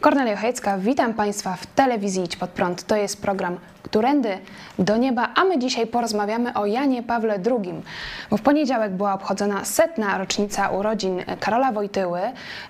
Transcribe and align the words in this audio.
Kornelia 0.00 0.36
Chojecka, 0.36 0.78
witam 0.78 1.14
Państwa 1.14 1.56
w 1.56 1.66
telewizji 1.66 2.24
Idź 2.24 2.36
Pod 2.36 2.50
Prąd. 2.50 2.84
To 2.84 2.96
jest 2.96 3.22
program 3.22 3.56
Którędy 3.82 4.38
do 4.78 4.96
Nieba, 4.96 5.28
a 5.34 5.44
my 5.44 5.58
dzisiaj 5.58 5.86
porozmawiamy 5.86 6.54
o 6.54 6.66
Janie 6.66 7.02
Pawle 7.02 7.34
II, 7.34 7.74
bo 8.30 8.36
w 8.36 8.42
poniedziałek 8.42 8.92
była 8.92 9.14
obchodzona 9.14 9.64
setna 9.64 10.18
rocznica 10.18 10.68
urodzin 10.68 11.22
Karola 11.40 11.72
Wojtyły. 11.72 12.20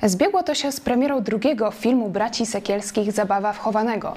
Zbiegło 0.03 0.43
to 0.43 0.55
się 0.55 0.73
z 0.73 0.81
premierą 0.81 1.23
drugiego 1.23 1.71
filmu 1.71 2.09
braci 2.09 2.47
Sekielskich 2.47 3.13
Zabawa 3.13 3.53
wchowanego. 3.53 4.17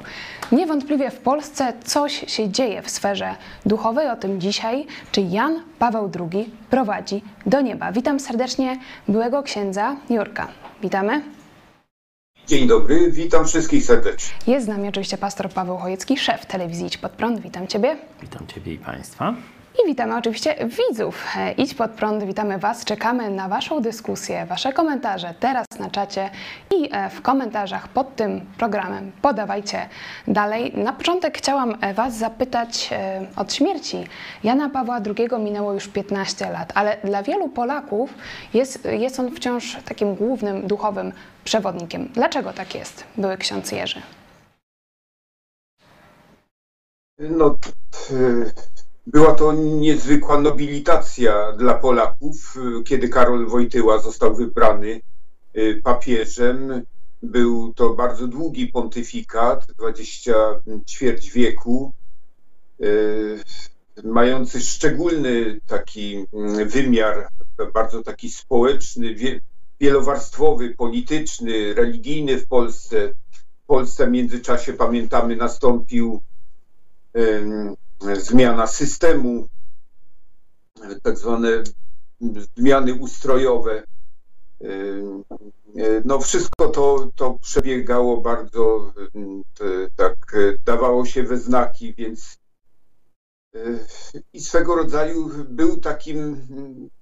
Niewątpliwie 0.52 1.12
w 1.12 1.18
Polsce 1.18 1.74
coś 1.84 2.26
się 2.28 2.50
dzieje 2.50 2.82
w 2.82 2.90
sferze 2.90 3.36
duchowej, 3.66 4.10
o 4.10 4.16
tym 4.16 4.42
dzisiaj, 4.42 4.88
czy 5.12 5.22
Jan 5.22 5.62
Paweł 5.80 6.12
II 6.20 6.50
prowadzi 6.70 7.24
do 7.46 7.62
nieba. 7.62 7.92
Witam 7.92 8.20
serdecznie 8.20 8.78
byłego 9.08 9.44
księdza 9.44 9.96
Jurka. 10.10 10.48
Witamy. 10.82 11.43
Dzień 12.48 12.68
dobry, 12.68 13.12
witam 13.12 13.46
wszystkich 13.46 13.84
serdecznie. 13.84 14.34
Jest 14.48 14.66
z 14.66 14.70
nami 14.70 14.90
oczywiście 14.90 15.18
pastor 15.18 15.50
Paweł 15.50 15.78
Chojecki, 15.78 16.18
szef 16.18 16.46
telewizji 16.46 16.86
Idź 16.88 16.98
Pod 16.98 17.12
Prąd. 17.12 17.40
Witam 17.40 17.68
Ciebie. 17.68 17.98
Witam 18.22 18.48
Ciebie 18.48 18.74
i 18.74 18.78
Państwa. 18.78 19.36
I 19.82 19.88
witamy 19.88 20.18
oczywiście 20.18 20.56
widzów. 20.90 21.26
E, 21.38 21.52
Idź 21.52 21.74
Pod 21.74 21.92
Prąd, 21.92 22.24
witamy 22.24 22.58
Was. 22.58 22.86
Czekamy 22.86 23.30
na 23.30 23.48
Waszą 23.48 23.82
dyskusję, 23.82 24.46
Wasze 24.46 24.74
komentarze 24.74 25.34
teraz 25.40 25.66
na 25.80 25.90
czacie 25.90 26.30
i 26.76 26.90
e, 26.92 27.10
w 27.10 27.22
komentarzach 27.22 27.88
pod 27.88 28.16
tym 28.16 28.42
programem. 28.58 29.12
Podawajcie 29.22 29.90
dalej. 30.28 30.74
Na 30.78 30.94
początek 30.94 31.38
chciałam 31.38 31.78
e, 31.82 31.94
Was 31.94 32.18
zapytać 32.18 32.90
od 33.36 33.54
śmierci. 33.54 34.08
Jana 34.44 34.70
Pawła 34.70 35.00
II 35.18 35.30
minęło 35.40 35.74
już 35.74 35.88
15 35.88 36.50
lat, 36.50 36.72
ale 36.76 36.98
dla 37.04 37.24
wielu 37.24 37.50
Polaków 37.50 38.14
jest, 38.54 38.86
jest 38.86 39.20
on 39.20 39.32
wciąż 39.36 39.78
takim 39.86 40.16
głównym 40.16 40.68
duchowym 40.68 41.12
przewodnikiem. 41.44 42.10
Dlaczego 42.14 42.54
tak 42.54 42.76
jest, 42.76 43.04
były 43.18 43.38
ksiądz 43.38 43.72
Jerzy? 43.72 44.02
No, 47.20 47.56
była 49.08 49.36
to 49.36 49.54
niezwykła 49.54 50.42
nobilitacja 50.42 51.52
dla 51.52 51.74
Polaków, 51.74 52.56
kiedy 52.86 53.10
Karol 53.10 53.48
Wojtyła 53.48 54.00
został 54.00 54.36
wybrany 54.36 55.02
papieżem. 55.84 56.82
Był 57.24 57.74
to 57.74 57.94
bardzo 57.94 58.28
długi 58.28 58.68
pontyfikat, 58.68 59.68
20 59.78 60.34
ćwierć 60.88 61.32
wieku, 61.32 61.94
mający 64.04 64.62
szczególny 64.62 65.60
taki 65.68 66.26
wymiar, 66.66 67.28
bardzo 67.74 68.04
taki 68.04 68.30
społeczny, 68.30 69.16
wielowarstwowy, 69.80 70.70
polityczny, 70.70 71.74
religijny 71.74 72.38
w 72.38 72.48
Polsce. 72.48 73.14
W 73.64 73.66
Polsce 73.66 74.08
w 74.08 74.12
międzyczasie, 74.12 74.74
pamiętamy, 74.74 75.36
nastąpił 75.36 76.22
zmiana 78.20 78.68
systemu, 78.68 79.48
tak 81.04 81.18
zwane 81.18 81.64
zmiany 82.58 82.94
ustrojowe. 82.94 83.84
No 86.06 86.20
wszystko 86.20 86.68
to, 86.68 87.10
to 87.16 87.38
przebiegało 87.42 88.22
bardzo, 88.22 88.94
tak 89.96 90.16
dawało 90.66 91.06
się 91.06 91.24
we 91.24 91.38
znaki, 91.38 91.94
więc 91.94 92.38
i 94.34 94.42
swego 94.42 94.76
rodzaju 94.76 95.30
był 95.50 95.78
takim, 95.78 96.48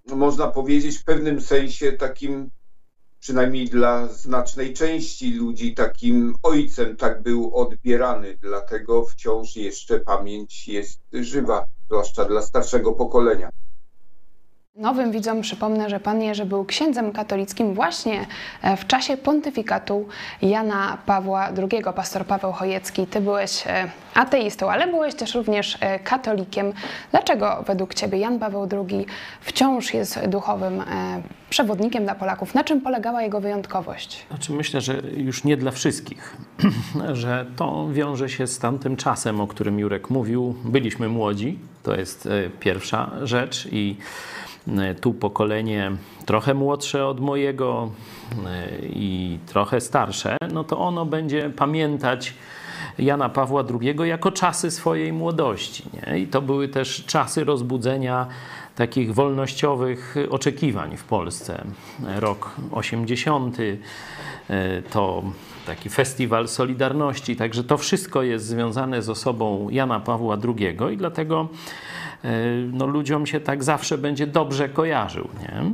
można 0.08 0.48
powiedzieć, 0.48 0.98
w 0.98 1.04
pewnym 1.04 1.42
sensie 1.42 1.92
takim 1.92 2.50
przynajmniej 3.22 3.70
dla 3.70 4.08
znacznej 4.08 4.74
części 4.74 5.34
ludzi, 5.34 5.74
takim 5.74 6.36
ojcem 6.44 6.98
tak 6.98 7.22
był 7.22 7.56
odbierany. 7.56 8.38
Dlatego 8.42 9.06
wciąż 9.06 9.56
jeszcze 9.56 10.00
pamięć 10.00 10.68
jest 10.68 11.02
żywa, 11.14 11.66
zwłaszcza 11.86 12.26
dla 12.26 12.42
starszego 12.42 12.94
pokolenia. 12.94 13.50
Nowym 14.76 15.12
widzom 15.12 15.42
przypomnę, 15.42 15.90
że 15.90 16.00
pan 16.00 16.22
Jerzy 16.22 16.46
był 16.46 16.66
księdzem 16.66 17.12
katolickim 17.12 17.74
właśnie 17.74 18.26
e, 18.62 18.78
w 18.78 18.88
czasie 18.88 19.18
pontyfikatu 19.18 20.08
Jana 20.42 20.98
Pawła 21.06 21.48
II. 21.48 21.84
Pastor 21.96 22.26
Paweł 22.26 22.52
Chojecki, 22.52 23.08
ty 23.08 23.22
byłeś 23.22 23.64
e, 23.68 23.92
ateistą, 24.14 24.72
ale 24.72 24.88
byłeś 24.88 25.16
też 25.16 25.36
również 25.36 25.78
e, 25.80 26.00
katolikiem. 26.00 26.74
Dlaczego 27.12 27.64
według 27.68 27.94
ciebie 27.94 28.18
Jan 28.18 28.40
Paweł 28.40 28.68
II 28.72 29.06
wciąż 29.42 29.94
jest 29.94 30.26
duchowym 30.28 30.84
przewodnikiem 31.50 32.04
dla 32.04 32.16
Polaków? 32.16 32.56
Na 32.56 32.64
czym 32.64 32.82
polegała 32.82 33.22
jego 33.22 33.42
wyjątkowość? 33.42 34.26
Znaczy 34.28 34.54
myślę, 34.54 34.82
że 34.82 35.02
już 35.18 35.44
nie 35.44 35.58
dla 35.58 35.72
wszystkich, 35.72 36.38
że 37.14 37.46
to 37.56 37.90
wiąże 37.92 38.30
się 38.30 38.48
z 38.48 38.60
tamtym 38.60 38.98
czasem, 38.98 39.42
o 39.42 39.48
którym 39.48 39.80
Jurek 39.80 40.10
mówił. 40.10 40.56
Byliśmy 40.66 41.10
młodzi, 41.10 41.60
to 41.84 41.96
jest 41.96 42.30
pierwsza 42.60 43.12
rzecz 43.24 43.68
i 43.72 43.98
tu 45.02 45.14
pokolenie 45.14 45.92
trochę 46.26 46.54
młodsze 46.54 47.08
od 47.08 47.20
mojego 47.20 47.92
e, 48.46 48.68
i 48.86 49.40
trochę 49.48 49.82
starsze, 49.82 50.38
no 50.54 50.64
to 50.64 50.80
ono 50.80 51.06
będzie 51.06 51.50
pamiętać 51.50 52.34
Jana 53.00 53.30
Pawła 53.30 53.64
II 53.82 54.10
jako 54.10 54.32
czasy 54.32 54.72
swojej 54.72 55.14
młodości. 55.14 55.84
Nie? 55.94 56.20
I 56.20 56.28
to 56.28 56.42
były 56.42 56.68
też 56.68 57.06
czasy 57.06 57.44
rozbudzenia 57.44 58.28
takich 58.76 59.14
wolnościowych 59.14 60.16
oczekiwań 60.30 60.98
w 60.98 61.04
Polsce. 61.04 61.64
Rok 62.16 62.52
80 62.72 63.58
e, 63.60 64.82
to 64.82 65.24
taki 65.66 65.90
festiwal 65.90 66.48
Solidarności, 66.48 67.36
także 67.36 67.64
to 67.64 67.78
wszystko 67.78 68.24
jest 68.24 68.46
związane 68.46 69.02
z 69.02 69.10
osobą 69.10 69.68
Jana 69.70 70.00
Pawła 70.00 70.38
II 70.58 70.94
i 70.94 70.98
dlatego 70.98 71.48
E, 72.11 72.11
no, 72.72 72.88
ludziom 72.88 73.26
się 73.26 73.40
tak 73.40 73.64
zawsze 73.64 73.98
będzie 73.98 74.28
dobrze 74.28 74.70
kojarzył. 74.70 75.28
Nie? 75.42 75.74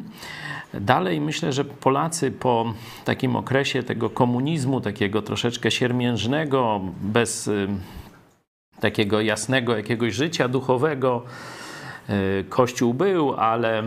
Dalej 0.74 1.22
myślę, 1.22 1.54
że 1.54 1.66
Polacy 1.66 2.32
po 2.32 2.74
takim 3.06 3.36
okresie 3.36 3.84
tego 3.84 4.10
komunizmu, 4.10 4.82
takiego 4.82 5.22
troszeczkę 5.22 5.72
siermiężnego, 5.72 6.82
bez 7.02 7.48
y, 7.48 7.68
takiego 8.80 9.22
jasnego 9.22 9.78
jakiegoś 9.78 10.14
życia 10.14 10.48
duchowego, 10.48 11.24
y, 12.10 12.44
Kościół 12.50 12.94
był, 12.94 13.34
ale 13.34 13.84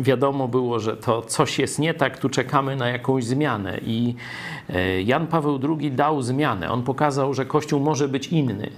wiadomo 0.00 0.48
było, 0.48 0.80
że 0.80 0.96
to 0.96 1.22
coś 1.22 1.58
jest 1.58 1.78
nie 1.78 1.94
tak, 1.94 2.18
tu 2.18 2.28
czekamy 2.28 2.76
na 2.76 2.88
jakąś 2.88 3.24
zmianę. 3.24 3.78
I 3.82 4.14
y, 4.70 5.02
Jan 5.02 5.26
Paweł 5.26 5.60
II 5.78 5.92
dał 5.92 6.22
zmianę. 6.22 6.70
On 6.70 6.82
pokazał, 6.82 7.34
że 7.34 7.46
Kościół 7.46 7.80
może 7.80 8.08
być 8.08 8.26
inny. 8.26 8.70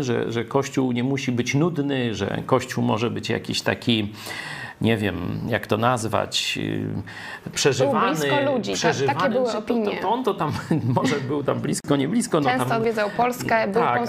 Że, 0.00 0.32
że 0.32 0.44
Kościół 0.44 0.92
nie 0.92 1.04
musi 1.04 1.32
być 1.32 1.54
nudny, 1.54 2.14
że 2.14 2.42
Kościół 2.46 2.84
może 2.84 3.10
być 3.10 3.28
jakiś 3.28 3.62
taki 3.62 4.12
nie 4.80 4.96
wiem, 4.96 5.40
jak 5.48 5.66
to 5.66 5.76
nazwać, 5.76 6.58
y, 7.46 7.50
przeżywany. 7.52 8.06
Był 8.06 8.28
blisko 8.28 8.52
ludzi, 8.52 8.72
przeżywany, 8.72 9.18
tak, 9.18 9.22
takie 9.22 9.34
były 9.34 9.52
opinie. 9.52 9.96
To, 9.96 10.02
to, 10.02 10.10
on 10.10 10.24
to 10.24 10.34
tam 10.34 10.52
może 11.00 11.16
był 11.16 11.44
tam 11.44 11.60
blisko, 11.60 11.96
nie 11.96 12.08
blisko. 12.08 12.40
Często 12.40 12.58
no 12.58 12.64
tam, 12.64 12.78
odwiedzał 12.78 13.10
Polskę, 13.16 13.68
był 13.68 13.82
tak, 13.82 14.02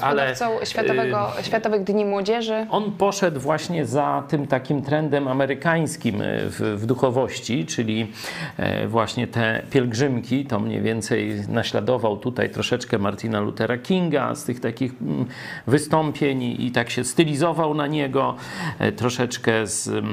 Światowego, 0.63 1.39
y, 1.39 1.43
Światowych 1.43 1.83
Dni 1.83 2.05
Młodzieży. 2.05 2.67
On 2.69 2.91
poszedł 2.91 3.39
właśnie 3.39 3.85
za 3.85 4.23
tym 4.27 4.47
takim 4.47 4.81
trendem 4.81 5.27
amerykańskim 5.27 6.21
y, 6.21 6.49
w, 6.49 6.59
w 6.59 6.85
duchowości, 6.85 7.65
czyli 7.65 8.11
e, 8.57 8.87
właśnie 8.87 9.27
te 9.27 9.61
pielgrzymki, 9.69 10.45
to 10.45 10.59
mniej 10.59 10.81
więcej 10.81 11.43
naśladował 11.49 12.17
tutaj 12.17 12.49
troszeczkę 12.49 12.97
Martina 12.97 13.39
Luthera 13.39 13.77
Kinga 13.77 14.35
z 14.35 14.43
tych 14.43 14.59
takich 14.59 14.93
mm, 15.01 15.25
wystąpień 15.67 16.43
i 16.43 16.71
tak 16.71 16.89
się 16.89 17.03
stylizował 17.03 17.73
na 17.73 17.87
niego, 17.87 18.35
e, 18.79 18.91
troszeczkę 18.91 19.67
z 19.67 20.03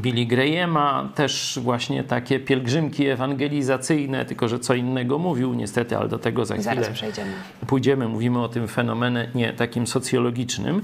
Billy 0.00 0.26
Grahama, 0.26 1.08
też 1.14 1.58
właśnie 1.62 2.04
takie 2.04 2.40
pielgrzymki 2.40 3.06
ewangelizacyjne, 3.06 4.24
tylko 4.24 4.48
że 4.48 4.58
co 4.58 4.74
innego 4.74 5.18
mówił 5.18 5.54
niestety, 5.54 5.96
ale 5.96 6.08
do 6.08 6.18
tego 6.18 6.44
za 6.44 6.54
chwilę 6.54 6.74
Zaraz 6.74 6.88
przejdziemy. 6.88 7.30
pójdziemy. 7.66 8.08
Mówimy 8.08 8.42
o 8.42 8.48
tym 8.48 8.68
fenomenie 8.68 9.52
takim 9.56 9.86
socjologicznym 9.86 10.82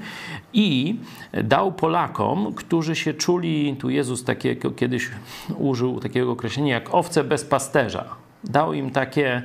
i 0.52 0.96
dał 1.44 1.72
Polakom, 1.72 2.54
którzy 2.54 2.96
się 2.96 3.14
czuli, 3.14 3.76
tu 3.80 3.90
Jezus 3.90 4.24
takiego 4.24 4.70
kiedyś 4.70 5.10
użył 5.58 6.00
takiego 6.00 6.30
określenia 6.32 6.74
jak 6.74 6.94
owce 6.94 7.24
bez 7.24 7.44
pasterza. 7.44 8.04
Dał 8.44 8.72
im 8.72 8.90
takie 8.90 9.42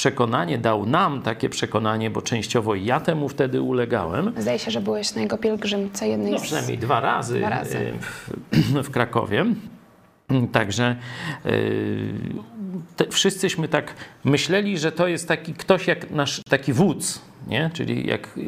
przekonanie, 0.00 0.58
dał 0.58 0.86
nam 0.86 1.22
takie 1.22 1.48
przekonanie, 1.48 2.10
bo 2.10 2.22
częściowo 2.22 2.74
ja 2.74 3.00
temu 3.00 3.28
wtedy 3.28 3.62
ulegałem, 3.62 4.32
Zdaje 4.38 4.58
się, 4.58 4.70
że 4.70 4.80
byłeś 4.80 5.14
na 5.14 5.22
jego 5.22 5.38
pielgrzymce 5.38 6.08
jednej 6.08 6.32
no, 6.32 6.38
z... 6.38 6.42
przynajmniej 6.42 6.78
dwa 6.78 7.00
razy, 7.00 7.38
Dwa 7.38 7.48
razy. 7.48 7.92
W, 8.52 8.82
w 8.82 8.90
Krakowie. 8.90 9.46
Także 10.52 10.96
y, 11.46 12.12
te, 12.96 13.08
wszyscyśmy 13.08 13.68
tak 13.68 13.94
myśleli, 14.24 14.78
że 14.78 14.92
to 14.92 15.08
jest 15.08 15.28
taki 15.28 15.54
ktoś 15.54 15.86
jak 15.86 16.10
nasz 16.10 16.40
taki 16.48 16.72
wódz, 16.72 17.20
nie? 17.46 17.70
Czyli 17.72 18.06
jak 18.06 18.38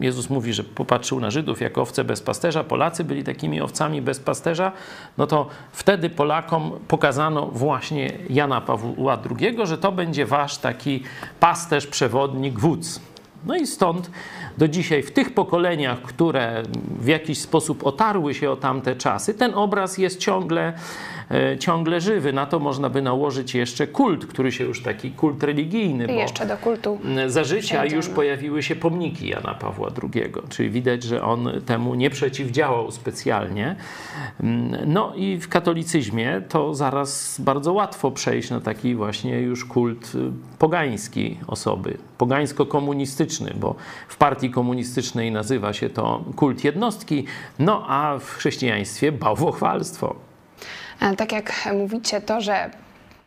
Jezus 0.00 0.30
mówi, 0.30 0.52
że 0.52 0.64
popatrzył 0.64 1.20
na 1.20 1.30
Żydów 1.30 1.60
jako 1.60 1.82
owce 1.82 2.04
bez 2.04 2.22
pasterza, 2.22 2.64
Polacy 2.64 3.04
byli 3.04 3.24
takimi 3.24 3.60
owcami 3.60 4.02
bez 4.02 4.20
pasterza, 4.20 4.72
no 5.18 5.26
to 5.26 5.48
wtedy 5.72 6.10
Polakom 6.10 6.72
pokazano 6.88 7.46
właśnie 7.46 8.12
Jana 8.30 8.60
Pawła 8.60 9.18
II, 9.40 9.56
że 9.64 9.78
to 9.78 9.92
będzie 9.92 10.26
wasz 10.26 10.58
taki 10.58 11.02
pasterz, 11.40 11.86
przewodnik, 11.86 12.58
wódz. 12.60 13.00
No 13.46 13.56
i 13.56 13.66
stąd 13.66 14.10
do 14.58 14.68
dzisiaj 14.68 15.02
w 15.02 15.10
tych 15.10 15.34
pokoleniach, 15.34 16.02
które 16.02 16.62
w 17.00 17.06
jakiś 17.06 17.38
sposób 17.38 17.86
otarły 17.86 18.34
się 18.34 18.50
o 18.50 18.56
tamte 18.56 18.96
czasy, 18.96 19.34
ten 19.34 19.54
obraz 19.54 19.98
jest 19.98 20.18
ciągle, 20.18 20.72
ciągle 21.58 22.00
żywy. 22.00 22.32
Na 22.32 22.46
to 22.46 22.58
można 22.58 22.88
by 22.90 23.02
nałożyć 23.02 23.54
jeszcze 23.54 23.86
kult, 23.86 24.26
który 24.26 24.52
się 24.52 24.64
już 24.64 24.82
taki 24.82 25.10
kult 25.10 25.42
religijny, 25.42 26.06
I 26.06 26.16
jeszcze 26.16 26.46
do 26.46 26.56
kultu. 26.56 26.98
za 27.26 27.44
życia 27.44 27.84
już 27.84 28.08
pojawiły 28.08 28.62
się 28.62 28.76
pomniki 28.76 29.28
Jana 29.28 29.54
Pawła 29.54 29.90
II, 30.02 30.32
czyli 30.48 30.70
widać, 30.70 31.02
że 31.02 31.22
on 31.22 31.50
temu 31.66 31.94
nie 31.94 32.10
przeciwdziałał 32.10 32.90
specjalnie. 32.90 33.76
No 34.86 35.12
i 35.16 35.38
w 35.38 35.48
katolicyzmie 35.48 36.42
to 36.48 36.74
zaraz 36.74 37.40
bardzo 37.40 37.72
łatwo 37.72 38.10
przejść 38.10 38.50
na 38.50 38.60
taki 38.60 38.94
właśnie 38.94 39.40
już 39.40 39.64
kult 39.64 40.12
y, 40.14 40.18
pogański 40.58 41.38
osoby, 41.46 41.98
pogańsko-komunistyczny, 42.18 43.54
bo 43.54 43.74
w 44.08 44.16
partii 44.16 44.50
komunistycznej 44.50 45.32
nazywa 45.32 45.72
się 45.72 45.90
to 45.90 46.24
kult 46.36 46.64
jednostki, 46.64 47.24
no 47.58 47.84
a 47.88 48.18
w 48.18 48.30
chrześcijaństwie 48.30 49.12
bałwochwalstwo. 49.12 50.27
E, 51.00 51.16
Tak 51.16 51.32
jak 51.32 51.52
mówicie, 51.74 52.20
to, 52.20 52.40
że 52.40 52.70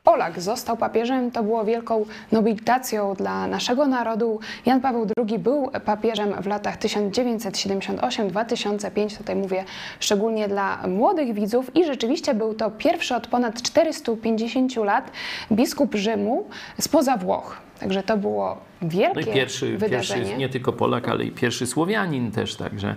Polak 0.04 0.42
został 0.42 0.78
papieżem, 0.78 1.32
to 1.32 1.44
było 1.44 1.66
wielką 1.66 2.06
nobilitacją 2.32 3.14
dla 3.16 3.48
naszego 3.48 3.88
narodu. 3.88 4.40
Jan 4.66 4.82
Paweł 4.82 5.08
II 5.28 5.40
był 5.40 5.72
papieżem 5.86 6.34
w 6.42 6.48
latach 6.48 6.78
1978-2005, 6.78 9.18
tutaj 9.18 9.36
mówię 9.36 9.64
szczególnie 10.00 10.48
dla 10.48 10.88
młodych 10.88 11.34
widzów 11.34 11.76
i 11.76 11.86
rzeczywiście 11.86 12.34
był 12.34 12.54
to 12.54 12.72
pierwszy 12.72 13.16
od 13.16 13.28
ponad 13.28 13.62
450 13.62 14.76
lat 14.76 15.12
biskup 15.52 15.96
Rzymu 15.96 16.46
spoza 16.80 17.18
Włoch. 17.18 17.58
Także 17.80 18.04
to 18.04 18.18
było 18.18 18.58
wielkie 18.82 19.26
No 19.30 19.34
pierwszy, 19.34 19.78
wydarzenie. 19.78 20.22
pierwszy 20.22 20.38
nie 20.40 20.50
tylko 20.50 20.74
Polak, 20.74 21.08
ale 21.10 21.24
i 21.24 21.32
pierwszy 21.32 21.68
Słowianin 21.68 22.32
też, 22.32 22.56
także 22.56 22.96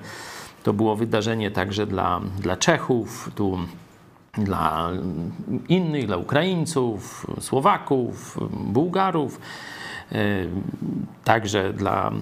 to 0.62 0.72
było 0.72 0.96
wydarzenie 0.96 1.50
także 1.50 1.86
dla, 1.86 2.20
dla 2.40 2.56
Czechów, 2.56 3.30
tu 3.34 3.58
dla 4.38 4.90
innych, 5.68 6.06
dla 6.06 6.16
Ukraińców, 6.16 7.26
Słowaków, 7.40 8.38
Bułgarów, 8.50 9.40
także 11.24 11.72
dla 11.72 12.12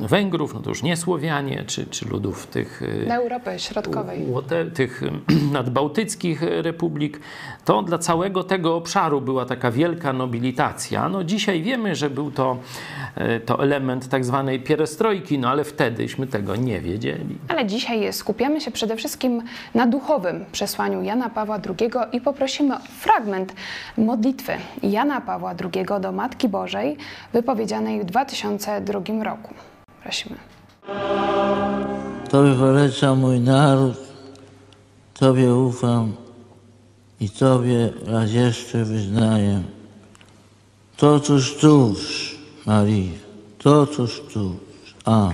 e, 0.00 0.06
Węgrów, 0.08 0.54
no 0.54 0.60
to 0.60 0.70
już 0.70 0.82
nie 0.82 0.96
Słowianie, 0.96 1.64
czy, 1.66 1.86
czy 1.86 2.08
ludów 2.08 2.46
tych 2.46 2.82
e, 2.82 3.04
Dla 3.04 3.16
Europy 3.16 3.58
Środkowej. 3.58 4.26
Tych 4.74 5.02
nadbałtyckich 5.52 6.42
republik, 6.42 7.20
to 7.64 7.82
dla 7.82 7.98
całego 7.98 8.44
tego 8.44 8.76
obszaru 8.76 9.20
była 9.20 9.46
taka 9.46 9.70
wielka 9.70 10.12
nobilitacja. 10.12 11.08
No 11.08 11.24
dzisiaj 11.24 11.62
wiemy, 11.62 11.94
że 11.94 12.10
był 12.10 12.30
to, 12.30 12.56
to 13.46 13.62
element 13.62 14.08
tak 14.08 14.24
zwanej 14.24 14.60
pierestrojki, 14.60 15.38
no 15.38 15.48
ale 15.48 15.64
wtedyśmy 15.64 16.26
tego 16.26 16.56
nie 16.56 16.80
wiedzieli. 16.80 17.38
Ale 17.48 17.66
dzisiaj 17.66 18.12
skupiamy 18.12 18.60
się 18.60 18.70
przede 18.70 18.96
wszystkim 18.96 19.42
na 19.74 19.86
duchowym 19.86 20.44
przesłaniu 20.52 21.02
Jana 21.02 21.30
Pawła 21.30 21.58
II 21.80 21.90
i 22.12 22.20
poprosimy 22.20 22.74
o 22.74 22.78
fragment 22.78 23.54
modlitwy 23.98 24.52
Jana 24.82 25.20
Pawła 25.20 25.54
II 25.74 25.86
do 26.00 26.12
Matki 26.12 26.48
Bożej 26.48 26.77
wypowiedzianej 27.32 28.00
w 28.00 28.04
2002 28.04 29.24
roku. 29.24 29.54
Prosimy. 30.02 30.36
Tobie 32.30 32.54
poleca 32.54 33.14
mój 33.14 33.40
naród, 33.40 33.96
Tobie 35.14 35.54
ufam 35.54 36.12
i 37.20 37.30
Tobie 37.30 37.92
raz 38.06 38.32
jeszcze 38.32 38.84
wyznaję. 38.84 39.62
To 40.96 41.20
tuż 41.20 41.56
tuż, 41.56 42.34
Maria, 42.66 43.12
to 43.58 43.86
tuż 43.86 44.20
tuż. 44.20 44.94
A. 45.04 45.30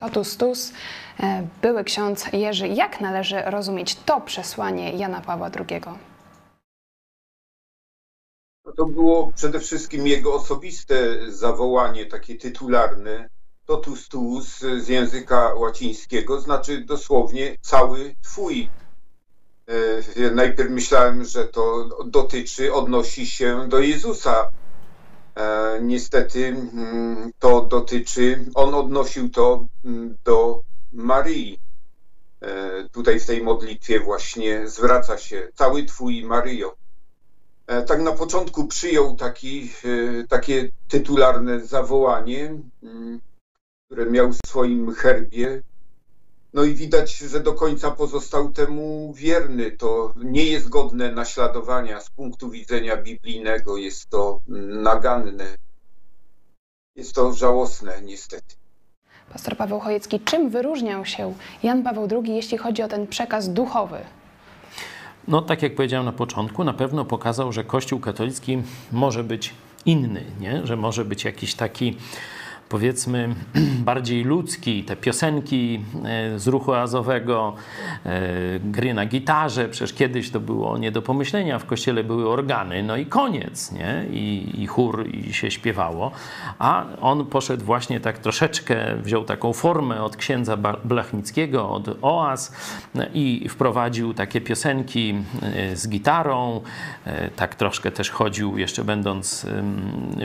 Otus 0.00 0.36
Tus, 0.36 0.72
e, 1.20 1.46
były 1.62 1.84
ksiądz 1.84 2.32
Jerzy, 2.32 2.68
jak 2.68 3.00
należy 3.00 3.42
rozumieć 3.42 3.94
to 3.94 4.20
przesłanie 4.20 4.92
Jana 4.92 5.20
Pawła 5.20 5.50
II? 5.70 5.80
No 8.64 8.72
to 8.72 8.86
było 8.86 9.32
przede 9.32 9.60
wszystkim 9.60 10.06
jego 10.06 10.34
osobiste 10.34 10.94
zawołanie, 11.28 12.06
takie 12.06 12.34
tytularne, 12.36 13.28
totus 13.66 14.08
tuus 14.08 14.58
z 14.58 14.88
języka 14.88 15.54
łacińskiego, 15.54 16.40
znaczy 16.40 16.84
dosłownie 16.84 17.56
cały 17.60 18.14
twój. 18.22 18.68
E, 20.16 20.30
Najpierw 20.30 20.70
myślałem, 20.70 21.24
że 21.24 21.44
to 21.44 21.88
dotyczy, 22.06 22.72
odnosi 22.74 23.26
się 23.26 23.68
do 23.68 23.78
Jezusa. 23.80 24.50
E, 25.36 25.78
Niestety 25.82 26.46
mm, 26.46 27.32
to 27.38 27.60
dotyczy, 27.60 28.44
on 28.54 28.74
odnosił 28.74 29.30
to 29.30 29.66
mm, 29.84 30.16
do 30.24 30.62
Maryi. 30.92 31.58
E, 32.42 32.88
Tutaj 32.92 33.20
w 33.20 33.26
tej 33.26 33.42
modlitwie 33.42 34.00
właśnie 34.00 34.68
zwraca 34.68 35.18
się 35.18 35.48
cały 35.54 35.84
Twój 35.84 36.24
Maryjo. 36.24 36.79
E, 37.70 37.82
tak 37.82 38.00
na 38.00 38.12
początku 38.12 38.66
przyjął 38.66 39.16
taki, 39.16 39.70
e, 39.84 40.26
takie 40.26 40.68
tytularne 40.88 41.60
zawołanie, 41.60 42.54
mm, 42.82 43.20
które 43.86 44.06
miał 44.06 44.32
w 44.32 44.38
swoim 44.46 44.94
herbie. 44.94 45.62
No 46.52 46.64
i 46.64 46.74
widać, 46.74 47.16
że 47.16 47.40
do 47.40 47.52
końca 47.52 47.90
pozostał 47.90 48.52
temu 48.52 49.12
wierny. 49.16 49.70
To 49.70 50.14
nie 50.16 50.44
jest 50.44 50.68
godne 50.68 51.12
naśladowania 51.12 52.00
z 52.00 52.10
punktu 52.10 52.50
widzenia 52.50 52.96
biblijnego, 52.96 53.76
jest 53.76 54.10
to 54.10 54.40
naganne. 54.82 55.56
Jest 56.96 57.14
to 57.14 57.32
żałosne, 57.32 58.02
niestety. 58.02 58.54
Pastor 59.32 59.56
Paweł 59.56 59.80
Chojecki, 59.80 60.20
czym 60.20 60.50
wyróżniał 60.50 61.04
się 61.04 61.34
Jan 61.62 61.82
Paweł 61.82 62.08
II, 62.10 62.34
jeśli 62.34 62.58
chodzi 62.58 62.82
o 62.82 62.88
ten 62.88 63.06
przekaz 63.06 63.48
duchowy? 63.48 63.98
No, 65.28 65.42
tak 65.42 65.62
jak 65.62 65.74
powiedziałem 65.74 66.06
na 66.06 66.12
początku, 66.12 66.64
na 66.64 66.72
pewno 66.72 67.04
pokazał, 67.04 67.52
że 67.52 67.64
Kościół 67.64 68.00
katolicki 68.00 68.62
może 68.92 69.24
być 69.24 69.54
inny, 69.86 70.24
nie? 70.40 70.66
że 70.66 70.76
może 70.76 71.04
być 71.04 71.24
jakiś 71.24 71.54
taki 71.54 71.96
powiedzmy 72.70 73.34
bardziej 73.90 74.24
ludzki, 74.24 74.84
te 74.84 74.96
piosenki 74.96 75.80
e, 76.04 76.38
z 76.38 76.46
ruchu 76.46 76.74
azowego, 76.74 77.54
e, 78.06 78.20
gry 78.60 78.94
na 78.94 79.06
gitarze, 79.06 79.68
przecież 79.68 79.92
kiedyś 79.92 80.30
to 80.30 80.40
było 80.40 80.78
nie 80.78 80.92
do 80.92 81.02
pomyślenia, 81.02 81.58
w 81.58 81.66
kościele 81.66 82.04
były 82.04 82.28
organy, 82.28 82.82
no 82.82 82.96
i 82.96 83.06
koniec, 83.06 83.72
nie? 83.72 84.04
I, 84.10 84.54
i 84.62 84.66
chór 84.66 85.08
i 85.08 85.32
się 85.32 85.50
śpiewało, 85.50 86.10
a 86.58 86.84
on 87.00 87.26
poszedł 87.26 87.64
właśnie 87.64 88.00
tak 88.00 88.18
troszeczkę, 88.18 88.96
wziął 88.96 89.24
taką 89.24 89.52
formę 89.52 90.02
od 90.02 90.16
księdza 90.16 90.56
Blachnickiego, 90.84 91.70
od 91.70 91.88
oaz 92.02 92.52
i 93.14 93.48
wprowadził 93.48 94.14
takie 94.14 94.40
piosenki 94.40 95.14
e, 95.42 95.76
z 95.76 95.88
gitarą, 95.88 96.60
tak 97.36 97.54
troszkę 97.54 97.90
też 97.90 98.10
chodził, 98.10 98.58
jeszcze 98.58 98.84
będąc 98.84 99.46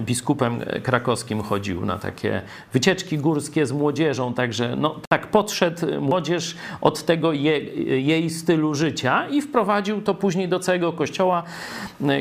biskupem 0.02 0.60
krakowskim, 0.84 1.42
chodził 1.42 1.86
na 1.86 1.98
takie 1.98 2.35
wycieczki 2.74 3.18
górskie 3.18 3.66
z 3.66 3.72
młodzieżą, 3.72 4.34
także 4.34 4.76
no, 4.76 4.96
tak 5.10 5.28
podszedł 5.28 6.02
młodzież 6.02 6.56
od 6.82 7.06
tego 7.06 7.34
je, 7.34 7.60
jej 8.02 8.30
stylu 8.30 8.76
życia 8.76 9.28
i 9.28 9.42
wprowadził 9.42 10.02
to 10.02 10.16
później 10.16 10.50
do 10.50 10.60
całego 10.60 10.94
kościoła 10.94 11.44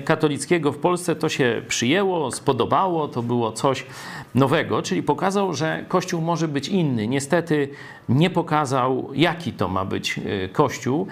katolickiego 0.04 0.72
w 0.72 0.78
Polsce. 0.78 1.16
To 1.16 1.28
się 1.28 1.62
przyjęło, 1.68 2.32
spodobało, 2.32 3.08
to 3.08 3.22
było 3.22 3.52
coś 3.52 3.86
nowego, 4.34 4.82
czyli 4.82 5.02
pokazał, 5.02 5.54
że 5.54 5.84
Kościół 5.88 6.20
może 6.20 6.48
być 6.48 6.68
inny. 6.68 7.08
Niestety 7.08 7.68
nie 8.08 8.30
pokazał, 8.30 9.10
jaki 9.14 9.52
to 9.52 9.68
ma 9.68 9.84
być 9.84 10.18
e, 10.18 10.48
Kościół. 10.48 11.06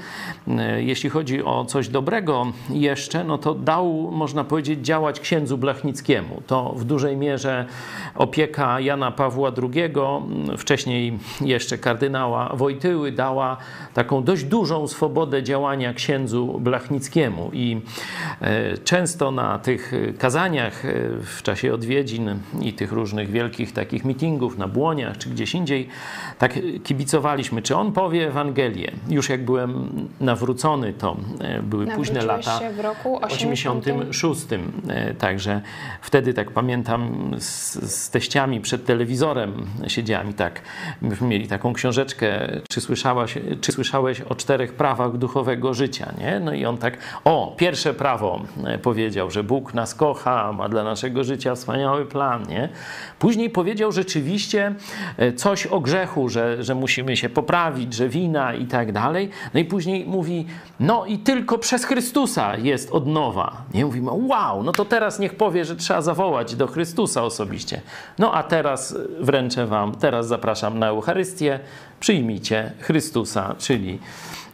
E, 0.48 0.82
jeśli 0.82 1.10
chodzi 1.10 1.44
o 1.44 1.64
coś 1.64 1.88
dobrego 1.88 2.46
jeszcze, 2.70 3.24
no 3.24 3.38
to 3.38 3.54
dał, 3.54 4.10
można 4.12 4.44
powiedzieć, 4.44 4.80
działać 4.80 5.20
księdzu 5.20 5.58
Blachnickiemu. 5.58 6.42
To 6.46 6.74
w 6.76 6.84
dużej 6.84 7.16
mierze 7.16 7.66
opieka 8.14 8.80
Jana 8.92 9.10
Pawła 9.10 9.52
II, 9.62 9.92
wcześniej 10.58 11.18
jeszcze 11.40 11.78
kardynała 11.78 12.56
Wojtyły, 12.56 13.12
dała 13.12 13.56
taką 13.94 14.24
dość 14.24 14.44
dużą 14.44 14.88
swobodę 14.88 15.42
działania 15.42 15.94
księdzu 15.94 16.58
Blachnickiemu. 16.60 17.50
I 17.52 17.80
e, 18.40 18.78
często 18.78 19.30
na 19.30 19.58
tych 19.58 19.92
kazaniach 20.18 20.82
w 21.22 21.42
czasie 21.42 21.74
odwiedzin 21.74 22.38
i 22.60 22.72
tych 22.72 22.92
różnych 22.92 23.30
wielkich 23.30 23.72
takich 23.72 24.04
meetingów 24.04 24.58
na 24.58 24.68
Błoniach 24.68 25.18
czy 25.18 25.30
gdzieś 25.30 25.54
indziej, 25.54 25.88
tak 26.38 26.58
kibicowaliśmy, 26.84 27.62
czy 27.62 27.76
on 27.76 27.92
powie 27.92 28.28
Ewangelię. 28.28 28.92
Już 29.08 29.28
jak 29.28 29.44
byłem 29.44 29.90
nawrócony, 30.20 30.92
to 30.92 31.16
e, 31.40 31.62
były 31.62 31.86
późne 31.86 32.24
lata. 32.24 32.58
się 32.58 32.70
w 32.70 32.80
roku 32.80 33.18
86. 33.24 34.46
E, 34.88 35.14
także 35.14 35.60
wtedy 36.00 36.34
tak 36.34 36.50
pamiętam 36.50 37.30
z, 37.38 37.72
z 37.92 38.10
teściami 38.10 38.60
przed 38.60 38.81
telewizorem 38.84 39.66
siedziałem 39.86 40.30
i 40.30 40.34
tak 40.34 40.62
myśmy 41.02 41.26
mieli 41.28 41.48
taką 41.48 41.72
książeczkę, 41.72 42.60
czy 42.70 42.80
słyszałaś, 42.80 43.38
czy 43.60 43.72
słyszałeś 43.72 44.20
o 44.20 44.34
czterech 44.34 44.74
prawach 44.74 45.16
duchowego 45.16 45.74
życia, 45.74 46.12
nie? 46.18 46.40
No 46.40 46.52
i 46.52 46.64
on 46.64 46.78
tak, 46.78 46.98
o, 47.24 47.54
pierwsze 47.58 47.94
prawo 47.94 48.40
e, 48.64 48.78
powiedział, 48.78 49.30
że 49.30 49.44
Bóg 49.44 49.74
nas 49.74 49.94
kocha, 49.94 50.52
ma 50.52 50.68
dla 50.68 50.84
naszego 50.84 51.24
życia 51.24 51.54
wspaniały 51.54 52.06
plan, 52.06 52.42
nie? 52.48 52.68
Później 53.18 53.50
powiedział 53.50 53.92
rzeczywiście 53.92 54.74
coś 55.36 55.66
o 55.66 55.80
grzechu, 55.80 56.28
że 56.28 56.52
że 56.60 56.74
musimy 56.74 57.16
się 57.16 57.28
poprawić, 57.28 57.94
że 57.94 58.08
wina 58.08 58.54
i 58.54 58.66
tak 58.66 58.92
dalej. 58.92 59.30
No 59.54 59.60
i 59.60 59.64
później 59.64 60.04
mówi, 60.06 60.46
no 60.80 61.06
i 61.06 61.18
tylko 61.18 61.58
przez 61.58 61.84
Chrystusa 61.84 62.56
jest 62.56 62.90
odnowa. 62.90 63.62
Nie 63.74 63.84
mówimy, 63.84 64.10
wow, 64.12 64.62
no 64.62 64.72
to 64.72 64.84
teraz 64.84 65.18
niech 65.18 65.34
powie, 65.34 65.64
że 65.64 65.76
trzeba 65.76 66.02
zawołać 66.02 66.56
do 66.56 66.66
Chrystusa 66.66 67.22
osobiście. 67.22 67.80
No 68.18 68.34
a 68.34 68.42
teraz 68.42 68.71
wręczę 69.20 69.66
wam, 69.66 69.94
teraz 69.94 70.26
zapraszam 70.26 70.78
na 70.78 70.86
Eucharystię, 70.86 71.60
przyjmijcie 72.00 72.72
Chrystusa, 72.80 73.54
czyli 73.58 73.98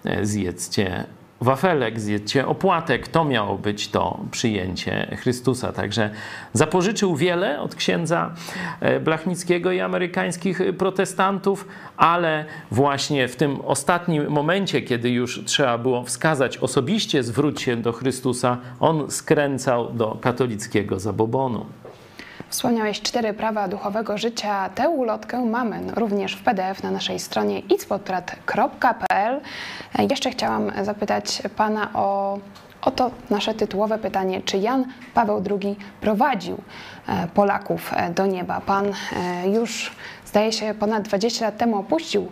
e, 0.04 0.26
zjedzcie 0.26 1.04
wafelek, 1.40 2.00
zjedźcie 2.00 2.46
opłatek. 2.46 3.08
To 3.08 3.24
miało 3.24 3.58
być 3.58 3.88
to 3.88 4.20
przyjęcie 4.30 5.16
Chrystusa. 5.20 5.72
Także 5.72 6.10
zapożyczył 6.52 7.16
wiele 7.16 7.60
od 7.60 7.74
księdza 7.74 8.34
e, 8.80 9.00
Blachnickiego 9.00 9.72
i 9.72 9.80
amerykańskich 9.80 10.60
protestantów, 10.78 11.68
ale 11.96 12.44
właśnie 12.70 13.28
w 13.28 13.36
tym 13.36 13.60
ostatnim 13.60 14.28
momencie, 14.30 14.82
kiedy 14.82 15.10
już 15.10 15.44
trzeba 15.44 15.78
było 15.78 16.02
wskazać 16.04 16.58
osobiście, 16.58 17.22
zwróć 17.22 17.62
się 17.62 17.76
do 17.76 17.92
Chrystusa, 17.92 18.58
on 18.80 19.10
skręcał 19.10 19.92
do 19.92 20.18
katolickiego 20.20 21.00
zabobonu. 21.00 21.66
Wspomniałeś 22.48 23.00
cztery 23.00 23.34
prawa 23.34 23.68
duchowego 23.68 24.18
życia. 24.18 24.68
Tę 24.68 24.88
ulotkę 24.88 25.44
mamy 25.44 25.80
również 25.94 26.32
w 26.34 26.42
PDF 26.42 26.82
na 26.82 26.90
naszej 26.90 27.18
stronie 27.18 27.58
itspodprat.pl. 27.58 29.40
Jeszcze 30.10 30.30
chciałam 30.30 30.72
zapytać 30.84 31.42
Pana 31.56 31.90
o 31.94 32.38
Oto 32.82 33.10
nasze 33.30 33.54
tytułowe 33.54 33.98
pytanie: 33.98 34.42
czy 34.42 34.58
Jan 34.58 34.84
Paweł 35.14 35.42
II 35.50 35.76
prowadził 36.00 36.58
e, 37.08 37.28
Polaków 37.34 37.92
e, 37.96 38.10
do 38.10 38.26
nieba? 38.26 38.60
Pan 38.60 38.86
e, 38.86 39.48
już, 39.48 39.92
zdaje 40.26 40.52
się, 40.52 40.74
ponad 40.74 41.02
20 41.02 41.44
lat 41.44 41.56
temu 41.56 41.76
opuścił 41.76 42.28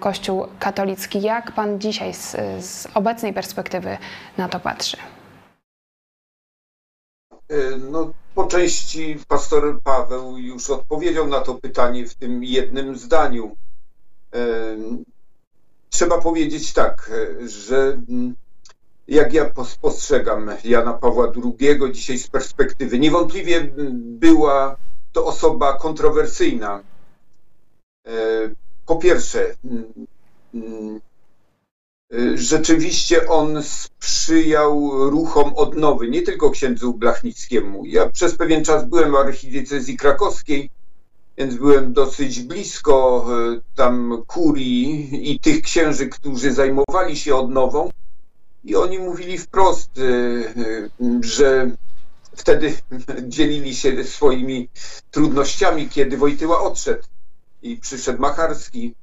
Kościół 0.00 0.46
katolicki. 0.58 1.22
Jak 1.22 1.52
pan 1.52 1.80
dzisiaj 1.80 2.14
z, 2.14 2.36
z 2.64 2.88
obecnej 2.94 3.32
perspektywy 3.32 3.98
na 4.38 4.48
to 4.48 4.60
patrzy? 4.60 4.96
No, 7.90 8.12
po 8.34 8.46
części 8.46 9.18
pastor 9.28 9.80
Paweł 9.84 10.38
już 10.38 10.70
odpowiedział 10.70 11.26
na 11.26 11.40
to 11.40 11.54
pytanie 11.54 12.06
w 12.06 12.14
tym 12.14 12.44
jednym 12.44 12.96
zdaniu. 12.96 13.56
Trzeba 15.90 16.20
powiedzieć 16.20 16.72
tak, 16.72 17.10
że 17.46 17.98
mm, 18.08 18.34
jak 19.08 19.32
ja 19.32 19.50
postrzegam 19.80 20.50
Jana 20.64 20.92
Pawła 20.92 21.32
II 21.60 21.92
dzisiaj 21.92 22.18
z 22.18 22.28
perspektywy, 22.28 22.98
niewątpliwie 22.98 23.70
była 23.94 24.76
to 25.12 25.26
osoba 25.26 25.78
kontrowersyjna. 25.78 26.82
Po 28.86 28.96
pierwsze, 28.96 29.54
mm, 29.64 30.06
mm, 30.54 31.00
Y, 31.00 31.00
rzeczywiście 32.34 33.28
on 33.28 33.62
sprzyjał 33.62 34.90
ruchom 35.10 35.54
odnowy, 35.54 36.08
nie 36.08 36.22
tylko 36.22 36.50
księdzu 36.50 36.94
Blachnickiemu. 36.94 37.86
Ja 37.86 38.08
przez 38.08 38.36
pewien 38.36 38.64
czas 38.64 38.88
byłem 38.88 39.12
w 39.12 39.16
archidiecezji 39.16 39.96
krakowskiej, 39.96 40.70
więc 41.38 41.54
byłem 41.54 41.92
dosyć 41.92 42.40
blisko 42.40 43.26
y, 43.56 43.60
tam 43.74 44.22
kurii 44.26 45.32
i 45.32 45.40
tych 45.40 45.62
księży, 45.62 46.08
którzy 46.08 46.52
zajmowali 46.52 47.16
się 47.16 47.36
odnową. 47.36 47.90
I 48.64 48.76
oni 48.76 48.98
mówili 48.98 49.38
wprost, 49.38 49.98
y, 49.98 50.54
że 51.20 51.70
wtedy 52.36 52.74
dzielili 53.28 53.74
się 53.74 54.04
swoimi 54.04 54.68
trudnościami, 55.10 55.88
kiedy 55.88 56.16
Wojtyła 56.16 56.62
odszedł 56.62 57.02
i 57.62 57.76
przyszedł 57.76 58.20
Macharski 58.20 58.94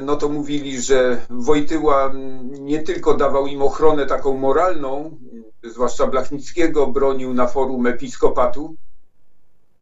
no 0.00 0.16
to 0.16 0.28
mówili, 0.28 0.80
że 0.80 1.26
Wojtyła 1.30 2.12
nie 2.60 2.82
tylko 2.82 3.14
dawał 3.14 3.46
im 3.46 3.62
ochronę 3.62 4.06
taką 4.06 4.36
moralną, 4.36 5.18
zwłaszcza 5.62 6.06
Blachnickiego, 6.06 6.86
bronił 6.86 7.34
na 7.34 7.46
forum 7.46 7.86
episkopatu, 7.86 8.76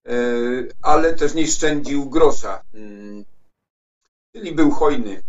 e, 0.06 0.12
ale 0.82 1.14
też 1.14 1.34
nie 1.34 1.46
szczędził 1.46 2.10
grosza. 2.10 2.62
Czyli 4.32 4.52
był 4.52 4.70
hojny, 4.70 5.22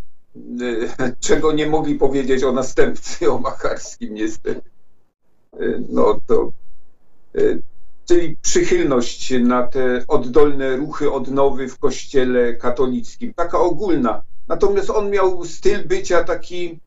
e, 1.00 1.16
czego 1.20 1.52
nie 1.52 1.68
mogli 1.68 1.96
powiedzieć 1.96 2.44
o 2.44 2.52
następcy, 2.52 3.32
o 3.32 3.38
Macharskim 3.38 4.14
niestety. 4.14 4.70
E, 5.54 5.60
no 5.90 6.20
to, 6.28 6.52
czyli 8.06 8.38
przychylność 8.42 9.34
na 9.40 9.68
te 9.68 10.04
oddolne 10.08 10.76
ruchy 10.78 11.12
odnowy 11.12 11.68
w 11.68 11.80
kościele 11.80 12.54
katolickim, 12.54 13.34
taka 13.34 13.60
ogólna. 13.60 14.24
Natomiast 14.51 14.89
on 14.89 15.10
miał 15.10 15.46
styl 15.46 15.88
bycia 15.88 16.24
taki, 16.24 16.79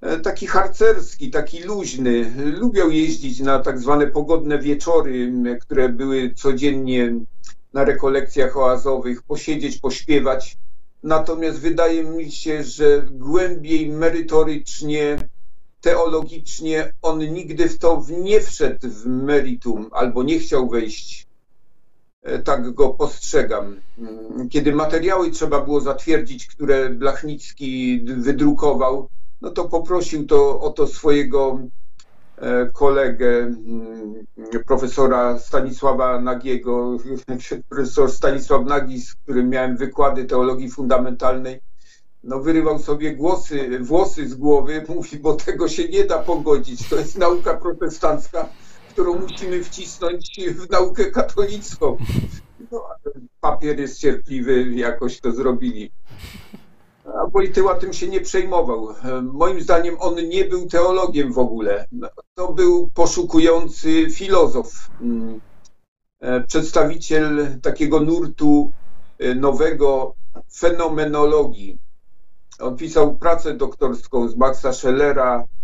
e, 0.00 0.20
taki 0.20 0.46
harcerski, 0.46 1.30
taki 1.30 1.62
luźny. 1.62 2.32
Lubiał 2.36 2.90
jeździć 2.90 3.40
na 3.40 3.58
tak 3.58 3.78
zwane 3.78 4.06
pogodne 4.06 4.58
wieczory, 4.58 5.32
które 5.60 5.88
były 5.88 6.34
codziennie 6.34 7.14
na 7.72 7.84
rekolekcjach 7.84 8.56
oazowych, 8.56 9.22
posiedzieć, 9.22 9.78
pośpiewać. 9.78 10.56
Natomiast 11.02 11.60
wydaje 11.60 12.04
mi 12.04 12.32
się, 12.32 12.64
że 12.64 13.06
głębiej 13.10 13.88
merytorycznie, 13.88 15.28
teologicznie 15.80 16.92
on 17.02 17.18
nigdy 17.18 17.68
w 17.68 17.78
to 17.78 18.04
nie 18.22 18.40
wszedł 18.40 18.88
w 18.88 19.06
meritum 19.06 19.88
albo 19.92 20.22
nie 20.22 20.38
chciał 20.38 20.68
wejść. 20.68 21.29
E, 22.22 22.38
tak 22.38 22.70
go 22.70 22.90
postrzegam. 22.90 23.80
Mm, 23.98 24.48
kiedy 24.48 24.72
materiały 24.72 25.30
trzeba 25.30 25.60
było 25.60 25.80
zatwierdzić, 25.80 26.46
które 26.46 26.90
Blachnicki 26.90 28.00
wydrukował, 28.04 29.08
no 29.40 29.50
to 29.50 29.64
poprosił 29.64 30.26
to 30.26 30.60
o 30.60 30.70
to 30.70 30.86
swojego 30.86 31.60
e, 32.36 32.66
kolegę, 32.72 33.28
mm, 33.28 34.14
profesora 34.66 35.38
Stanisława 35.38 36.20
Nagiego, 36.20 36.96
profesor 37.68 38.10
Stanisław 38.10 38.66
Nagi, 38.66 39.00
z 39.00 39.14
którym 39.14 39.48
miałem 39.48 39.76
wykłady 39.76 40.24
teologii 40.24 40.70
fundamentalnej, 40.70 41.60
no 42.24 42.40
wyrywał 42.40 42.78
sobie 42.78 43.16
głosy, 43.16 43.78
włosy 43.80 44.28
z 44.28 44.34
głowy, 44.34 44.84
mówi, 44.94 45.18
bo 45.18 45.34
tego 45.34 45.68
się 45.68 45.88
nie 45.88 46.04
da 46.04 46.18
pogodzić, 46.18 46.88
to 46.88 46.96
jest 46.96 47.18
nauka 47.18 47.56
protestancka, 47.56 48.48
którą 49.00 49.18
musimy 49.18 49.64
wcisnąć 49.64 50.40
w 50.56 50.70
naukę 50.70 51.10
katolicką. 51.10 51.96
No, 52.72 52.88
papier 53.40 53.80
jest 53.80 53.98
cierpliwy, 53.98 54.72
jakoś 54.74 55.20
to 55.20 55.32
zrobili. 55.32 55.90
A 57.04 57.26
Wojtyła 57.26 57.74
tym 57.74 57.92
się 57.92 58.08
nie 58.08 58.20
przejmował. 58.20 58.88
Moim 59.22 59.60
zdaniem 59.60 59.96
on 59.98 60.28
nie 60.28 60.44
był 60.44 60.66
teologiem 60.66 61.32
w 61.32 61.38
ogóle. 61.38 61.86
To 62.34 62.52
był 62.52 62.90
poszukujący 62.94 64.10
filozof, 64.10 64.90
mm, 65.00 65.40
przedstawiciel 66.46 67.60
takiego 67.62 68.00
nurtu 68.00 68.72
nowego 69.36 70.14
fenomenologii. 70.54 71.78
On 72.58 72.76
pisał 72.76 73.16
pracę 73.16 73.54
doktorską 73.54 74.28
z 74.28 74.36
Maxa 74.36 74.72
Schellera, 74.72 75.44
e, 75.44 75.59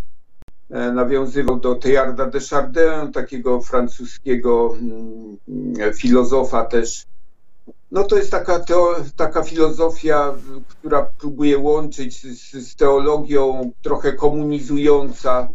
nawiązywał 0.71 1.61
do 1.61 1.75
Teilharda 1.75 2.27
de 2.27 2.41
Chardin, 2.41 3.13
takiego 3.13 3.61
francuskiego 3.61 4.77
mm, 4.81 5.95
filozofa 5.95 6.65
też. 6.65 7.07
No 7.91 8.05
to 8.05 8.17
jest 8.17 8.31
taka, 8.31 8.61
teo, 8.61 8.97
taka 9.17 9.43
filozofia, 9.43 10.35
która 10.69 11.03
próbuje 11.03 11.59
łączyć 11.59 12.23
z, 12.23 12.53
z 12.69 12.77
teologią, 12.77 13.71
trochę 13.83 14.13
komunizująca, 14.13 15.49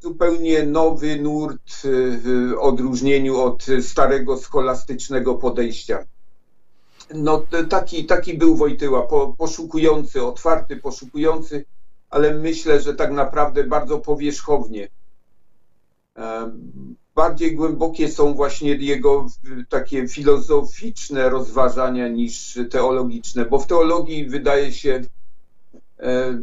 zupełnie 0.00 0.62
nowy 0.62 1.20
nurt 1.20 1.72
w 2.22 2.52
odróżnieniu 2.60 3.40
od 3.40 3.66
starego 3.80 4.36
scholastycznego 4.36 5.34
podejścia. 5.34 6.04
No 7.14 7.42
taki, 7.68 8.04
taki 8.04 8.34
był 8.34 8.56
Wojtyła, 8.56 9.08
poszukujący, 9.38 10.24
otwarty, 10.24 10.76
poszukujący, 10.76 11.64
ale 12.16 12.34
myślę, 12.34 12.80
że 12.80 12.94
tak 12.94 13.12
naprawdę 13.12 13.64
bardzo 13.64 13.98
powierzchownie. 13.98 14.88
Bardziej 17.14 17.56
głębokie 17.56 18.08
są 18.08 18.34
właśnie 18.34 18.74
jego 18.74 19.26
takie 19.68 20.08
filozoficzne 20.08 21.30
rozważania 21.30 22.08
niż 22.08 22.58
teologiczne, 22.70 23.44
bo 23.44 23.58
w 23.58 23.66
teologii 23.66 24.28
wydaje 24.28 24.72
się 24.72 25.00
e, 25.98 26.38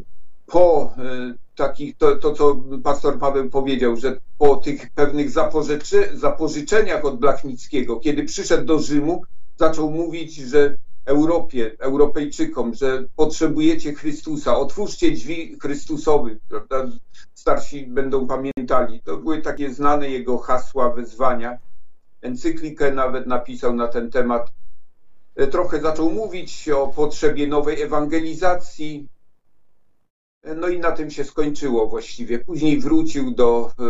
po 0.46 0.94
e, 0.98 1.34
takich, 1.56 1.98
to, 1.98 2.16
to 2.16 2.34
co 2.34 2.56
pastor 2.84 3.20
Paweł 3.20 3.50
powiedział, 3.50 3.98
że 3.98 4.18
po 4.38 4.56
tych 4.56 4.90
pewnych 4.92 5.30
zapożyczeniach 6.14 7.06
od 7.06 7.20
Blachnickiego, 7.20 8.00
kiedy 8.00 8.24
przyszedł 8.24 8.66
do 8.66 8.80
Rzymu, 8.80 9.24
zaczął 9.58 9.92
mówić, 9.92 10.36
że 10.36 10.78
Europie, 11.06 11.76
Europejczykom, 11.80 12.74
że 12.74 13.04
potrzebujecie 13.16 13.94
Chrystusa, 13.94 14.58
otwórzcie 14.58 15.12
drzwi 15.12 15.58
Chrystusowych, 15.62 16.38
prawda? 16.50 16.88
Starsi 17.34 17.88
będą 17.88 18.28
pamiętali. 18.28 19.02
To 19.02 19.18
były 19.18 19.42
takie 19.42 19.74
znane 19.74 20.10
jego 20.10 20.38
hasła, 20.38 20.94
wezwania. 20.94 21.58
Encyklikę 22.22 22.92
nawet 22.92 23.28
napisał 23.28 23.76
na 23.76 23.88
ten 23.88 24.12
temat. 24.12 24.52
E, 25.36 25.48
trochę 25.48 25.82
zaczął 25.82 26.10
mówić 26.10 26.70
o 26.70 26.88
potrzebie 26.88 27.48
nowej 27.48 27.82
ewangelizacji. 27.82 29.08
E, 30.44 30.56
no 30.56 30.68
i 30.68 30.80
na 30.80 30.92
tym 30.92 31.12
się 31.12 31.24
skończyło 31.24 31.88
właściwie. 31.88 32.40
Później 32.40 32.80
wrócił 32.80 33.32
do 33.32 33.72
e, 33.80 33.84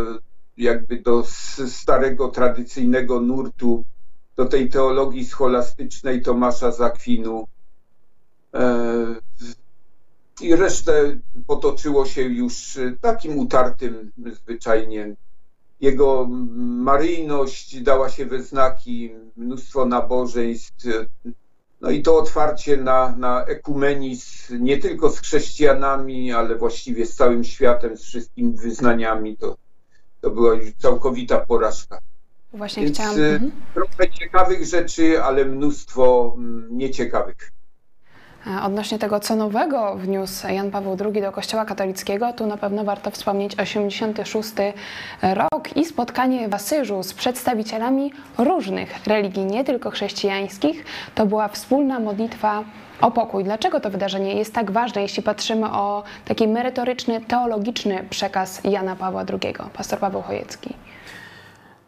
jakby 0.56 1.00
do 1.00 1.24
starego, 1.68 2.28
tradycyjnego 2.28 3.20
nurtu 3.20 3.84
do 4.36 4.44
tej 4.44 4.68
teologii 4.68 5.24
scholastycznej 5.24 6.22
Tomasza 6.22 6.72
Zakwinu. 6.72 7.48
E, 8.54 9.16
I 10.40 10.56
resztę 10.56 11.18
potoczyło 11.46 12.06
się 12.06 12.22
już 12.22 12.78
takim 13.00 13.38
utartym 13.38 14.12
zwyczajnie. 14.26 15.16
Jego 15.80 16.26
maryjność 16.56 17.82
dała 17.82 18.10
się 18.10 18.26
we 18.26 18.42
znaki, 18.42 19.14
mnóstwo 19.36 19.86
nabożeństw, 19.86 20.86
no 21.80 21.90
i 21.90 22.02
to 22.02 22.18
otwarcie 22.18 22.76
na, 22.76 23.16
na 23.16 23.44
ekumenizm 23.44 24.64
nie 24.64 24.78
tylko 24.78 25.10
z 25.10 25.20
chrześcijanami, 25.20 26.32
ale 26.32 26.56
właściwie 26.56 27.06
z 27.06 27.16
całym 27.16 27.44
światem, 27.44 27.96
z 27.96 28.02
wszystkimi 28.02 28.56
wyznaniami, 28.56 29.36
to, 29.36 29.56
to 30.20 30.30
była 30.30 30.54
już 30.54 30.72
całkowita 30.72 31.38
porażka. 31.38 31.98
Właśnie 32.54 32.82
Więc 32.84 32.96
chciałam. 32.98 33.18
y, 33.18 33.22
Mhm. 33.24 33.52
trochę 33.74 34.10
ciekawych 34.12 34.64
rzeczy, 34.66 35.22
ale 35.22 35.44
mnóstwo 35.44 36.34
mm, 36.36 36.68
nieciekawych. 36.70 37.50
E, 38.46 38.62
Odnośnie 38.62 38.98
tego, 38.98 39.20
co 39.20 39.36
nowego 39.36 39.96
wniósł 39.96 40.48
Jan 40.48 40.70
Paweł 40.70 40.96
II 41.14 41.22
do 41.22 41.32
Kościoła 41.32 41.64
katolickiego, 41.64 42.32
tu 42.32 42.46
na 42.46 42.56
pewno 42.56 42.84
warto 42.84 43.10
wspomnieć 43.10 43.58
86 43.60 44.52
rok 45.22 45.76
i 45.76 45.84
spotkanie 45.84 46.48
w 46.48 46.54
Asyżu 46.54 47.02
z 47.02 47.14
przedstawicielami 47.14 48.12
różnych 48.38 49.06
religii, 49.06 49.44
nie 49.44 49.64
tylko 49.64 49.90
chrześcijańskich. 49.90 50.84
To 51.14 51.26
była 51.26 51.48
wspólna 51.48 52.00
modlitwa 52.00 52.64
o 53.00 53.10
pokój. 53.10 53.44
Dlaczego 53.44 53.80
to 53.80 53.90
wydarzenie 53.90 54.34
jest 54.34 54.54
tak 54.54 54.70
ważne, 54.70 55.02
jeśli 55.02 55.22
patrzymy 55.22 55.66
o 55.72 56.02
taki 56.24 56.48
merytoryczny, 56.48 57.20
teologiczny 57.20 58.04
przekaz 58.10 58.60
Jana 58.64 58.96
Pawła 58.96 59.24
II? 59.32 59.54
Pastor 59.72 59.98
Paweł 59.98 60.22
Chojecki. 60.22 60.74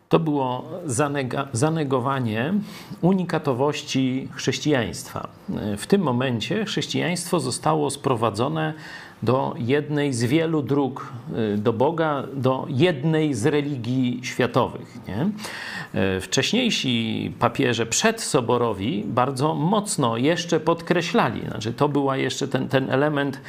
To 0.09 0.19
było 0.19 0.65
zanega, 0.85 1.49
zanegowanie 1.53 2.54
unikatowości 3.00 4.28
chrześcijaństwa. 4.33 5.28
W 5.78 5.87
tym 5.87 6.00
momencie 6.00 6.65
chrześcijaństwo 6.65 7.41
zostało 7.41 7.91
sprowadzone 7.91 8.75
do 9.26 9.54
jednej 9.58 10.12
z 10.12 10.25
wielu 10.25 10.62
dróg 10.62 11.12
y, 11.54 11.58
do 11.58 11.73
Boga, 11.73 12.23
do 12.34 12.67
jednej 12.69 13.34
z 13.34 13.47
religii 13.47 14.21
światowych. 14.23 14.99
Nie? 15.08 15.30
Y, 16.17 16.21
Wcześniejsi 16.21 17.32
papieże 17.39 17.86
przedsoborowi 17.86 19.04
bardzo 19.06 19.54
mocno 19.54 20.17
jeszcze 20.17 20.60
podkreślali, 20.60 21.41
znaczy 21.49 21.73
to 21.73 21.89
była 21.89 22.17
jeszcze 22.17 22.49
ten, 22.49 22.69
ten 22.69 22.91
element 22.91 23.41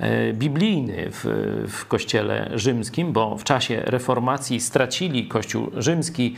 y, 0.00 0.32
biblijny 0.32 1.10
w, 1.10 1.24
w 1.68 1.86
Kościele 1.86 2.50
rzymskim, 2.54 3.12
bo 3.12 3.36
w 3.36 3.44
czasie 3.44 3.82
reformacji 3.84 4.60
stracili 4.60 5.28
Kościół 5.28 5.70
rzymski, 5.76 6.34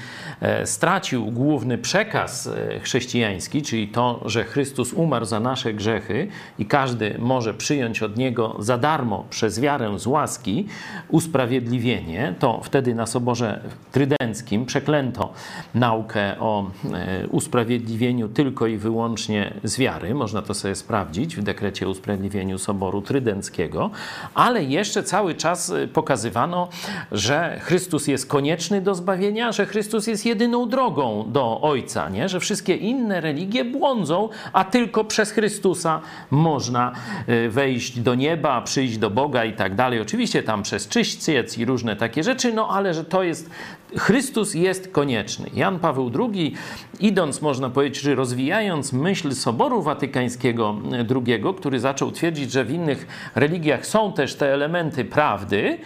stracił 0.65 1.27
główny 1.27 1.79
przekaz 1.79 2.51
chrześcijański, 2.83 3.63
czyli 3.63 3.89
to, 3.89 4.21
że 4.27 4.45
Chrystus 4.45 4.93
umarł 4.93 5.25
za 5.25 5.41
nasze 5.41 5.75
grzechy 5.75 6.29
i 6.59 6.67
każdy 6.67 7.17
może 7.19 7.55
przyjąć 7.55 8.03
od 8.03 8.17
Niego 8.17 8.57
za 8.59 8.79
darmo 8.85 9.25
przez 9.31 9.61
wiarę 9.61 9.99
z 9.99 10.07
łaski 10.07 10.67
usprawiedliwienie, 11.09 12.35
to 12.39 12.61
wtedy 12.63 12.95
na 12.95 13.07
Soborze 13.07 13.61
Trydenckim 13.93 14.67
przeklęto 14.67 15.33
naukę 15.75 16.41
o 16.41 16.71
e, 16.93 17.27
usprawiedliwieniu 17.29 18.29
tylko 18.29 18.67
i 18.67 18.77
wyłącznie 18.77 19.55
z 19.65 19.79
wiary. 19.79 20.15
Można 20.15 20.43
to 20.43 20.55
sobie 20.55 20.75
sprawdzić 20.75 21.37
w 21.37 21.43
dekrecie 21.43 21.87
o 21.87 21.91
usprawiedliwieniu 21.91 22.59
Soboru 22.59 23.03
Trydenckiego, 23.03 23.91
ale 24.35 24.65
jeszcze 24.65 25.03
cały 25.03 25.35
czas 25.35 25.71
e, 25.71 25.89
pokazywano, 25.89 26.69
że 27.13 27.61
Chrystus 27.63 28.09
jest 28.09 28.27
konieczny 28.27 28.81
do 28.81 28.95
zbawienia, 28.95 29.53
że 29.53 29.67
Chrystus 29.67 30.07
jest 30.07 30.27
jedyną 30.27 30.69
drogą 30.69 31.25
do 31.33 31.61
Ojca, 31.61 32.09
nie? 32.09 32.29
że 32.29 32.41
wszystkie 32.41 32.77
inne 32.77 33.21
religie 33.21 33.65
błądzą, 33.65 34.29
a 34.53 34.65
tylko 34.65 35.05
przez 35.05 35.31
Chrystusa 35.31 36.01
można 36.31 36.93
e, 37.27 37.49
wejść 37.49 38.01
do 38.01 38.15
nieba, 38.15 38.61
przyjść 38.65 38.99
do 38.99 39.11
Boga 39.11 39.45
i 39.45 39.53
tak 39.53 39.75
dalej. 39.75 40.01
Oczywiście 40.01 40.43
tam 40.43 40.63
przez 40.63 40.89
czyściec 40.89 41.59
i 41.59 41.65
różne 41.65 41.97
takie 41.97 42.23
rzeczy, 42.23 42.53
no 42.53 42.69
ale 42.69 42.95
że 42.95 43.05
to 43.05 43.23
jest, 43.23 43.51
Chrystus 43.97 44.55
jest 44.55 44.93
konieczny. 44.93 45.51
Jan 45.55 45.79
Paweł 45.79 46.11
II, 46.19 46.55
idąc, 47.01 47.43
można 47.43 47.71
powiedzieć, 47.71 48.03
czy 48.03 48.15
rozwijając 48.15 48.93
myśl 48.93 49.33
Soboru 49.33 49.83
Watykańskiego 49.83 50.77
II, 51.11 51.45
który 51.59 51.81
zaczął 51.81 52.11
twierdzić, 52.11 52.53
że 52.53 52.65
w 52.65 52.71
innych 52.71 53.31
religiach 53.35 53.87
są 53.87 54.13
też 54.13 54.35
te 54.35 54.55
elementy 54.55 55.05
prawdy, 55.05 55.79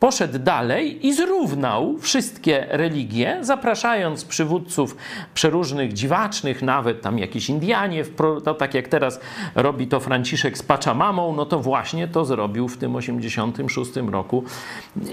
poszedł 0.00 0.38
dalej 0.38 1.06
i 1.06 1.14
zrównał 1.14 1.98
wszystkie 1.98 2.66
religie, 2.68 3.38
zapraszając 3.40 4.24
przywódców 4.24 4.96
przeróżnych, 5.34 5.92
dziwacznych, 5.92 6.62
nawet 6.62 7.00
tam 7.02 7.18
jakieś 7.18 7.48
Indianie, 7.48 8.04
to 8.44 8.54
tak 8.54 8.74
jak 8.74 8.88
teraz 8.88 9.20
robi 9.54 9.86
to 9.86 10.00
Franciszek 10.00 10.58
z 10.58 10.62
Pachamamą, 10.62 11.34
no 11.36 11.46
to 11.46 11.60
właśnie 11.60 12.08
to 12.08 12.24
zrobił 12.24 12.68
w 12.68 12.76
tym 12.76 12.96
86 12.96 13.90
roku 13.96 14.44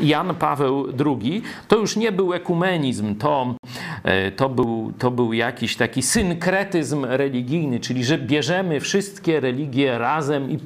Jan 0.02 0.36
Paweł 0.36 0.88
II. 1.06 1.42
To 1.68 1.78
już 1.78 1.96
nie 1.96 2.12
był 2.12 2.34
ekumenizm, 2.34 3.16
to, 3.16 3.56
e, 4.04 4.32
to, 4.32 4.50
był, 4.50 4.94
to 5.00 5.12
był 5.12 5.34
jakiś 5.34 5.76
taki 5.76 6.02
synkretyzm 6.02 7.06
religijny, 7.06 7.80
czyli 7.80 8.06
że 8.06 8.18
bierzemy 8.18 8.80
wszystkie 8.80 9.40
religie 9.40 9.98
razem 9.98 10.52
i 10.52 10.58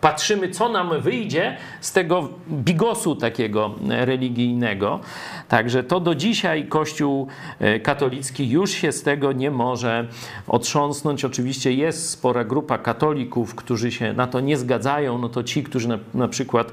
patrzymy, 0.00 0.48
co 0.48 0.68
nam 0.68 1.00
wyjdzie 1.00 1.56
z 1.80 1.92
tego 1.92 2.28
bigosu 2.50 3.16
takiego 3.16 3.74
religijnego. 3.88 5.00
Także 5.48 5.82
to 5.82 6.00
do 6.00 6.14
dzisiaj 6.14 6.66
Kościół 6.66 7.26
e, 7.58 7.80
katolicki 7.80 8.50
już 8.50 8.70
się 8.70 8.92
z 8.92 9.02
tego 9.02 9.32
nie 9.32 9.50
może 9.50 10.06
otrząsnąć. 10.48 11.24
Oczywiście 11.24 11.72
jest 11.72 12.10
spora 12.10 12.44
grupa 12.44 12.78
katolików, 12.78 13.54
którzy 13.54 13.92
się 13.92 14.12
na 14.12 14.26
to 14.26 14.40
nie 14.40 14.56
zgadzają. 14.56 15.18
No 15.18 15.28
to 15.28 15.42
ci, 15.42 15.62
którzy 15.62 15.88
na, 15.88 15.98
na 16.14 16.28
przykład 16.28 16.72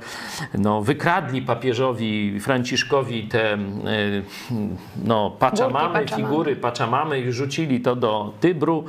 no, 0.54 0.82
wykradli 0.82 1.42
papieżowi 1.42 2.40
Franciszkowi 2.40 3.24
te 3.24 3.54
e, 3.54 3.58
no, 5.06 5.32
paczamamy, 5.40 6.06
figury 6.16 6.56
paczamamy 6.56 7.20
i 7.20 7.32
rzucili 7.32 7.82
to 7.82 7.96
do 7.96 8.34
Tybru, 8.40 8.84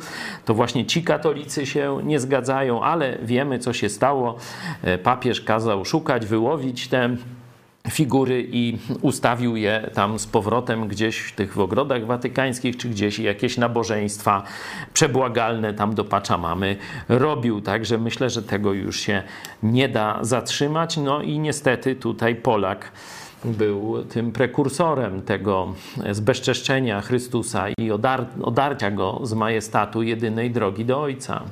to 0.44 0.55
właśnie 0.55 0.87
ci 0.87 1.03
katolicy 1.03 1.66
się 1.66 2.01
nie 2.05 2.20
zgadzają, 2.20 2.83
ale 2.83 3.18
wiemy, 3.22 3.59
co 3.59 3.72
się 3.72 3.88
stało. 3.88 4.27
E, 4.82 4.98
Papież 4.98 5.40
kazał 5.40 5.84
szukać, 5.84 6.26
wyłowić 6.26 6.88
te 6.88 7.16
figury 7.90 8.48
i 8.52 8.78
ustawił 9.02 9.56
je 9.56 9.90
tam 9.94 10.18
z 10.18 10.26
powrotem 10.26 10.88
gdzieś 10.88 11.18
w 11.18 11.32
tych 11.32 11.54
w 11.54 11.60
ogrodach 11.60 12.06
watykańskich, 12.06 12.76
czy 12.76 12.88
gdzieś 12.88 13.18
jakieś 13.18 13.56
nabożeństwa 13.56 14.42
przebłagalne 14.94 15.74
tam 15.74 15.94
do 15.94 16.04
Paczamamy 16.04 16.76
robił. 17.08 17.60
Także 17.60 17.98
myślę, 17.98 18.30
że 18.30 18.42
tego 18.42 18.72
już 18.72 19.00
się 19.00 19.22
nie 19.62 19.88
da 19.88 20.18
zatrzymać. 20.20 20.96
No 20.96 21.22
i 21.22 21.38
niestety 21.38 21.96
tutaj 21.96 22.36
Polak 22.36 22.92
był 23.44 24.04
tym 24.04 24.32
prekursorem 24.32 25.22
tego 25.22 25.74
zbezczeszczenia 26.10 27.00
Chrystusa 27.00 27.64
i 27.78 27.90
odar 27.90 28.26
odarcia 28.42 28.90
go 28.90 29.20
z 29.22 29.34
majestatu 29.34 30.02
jedynej 30.02 30.50
drogi 30.50 30.84
do 30.84 31.00
Ojca. 31.00 31.42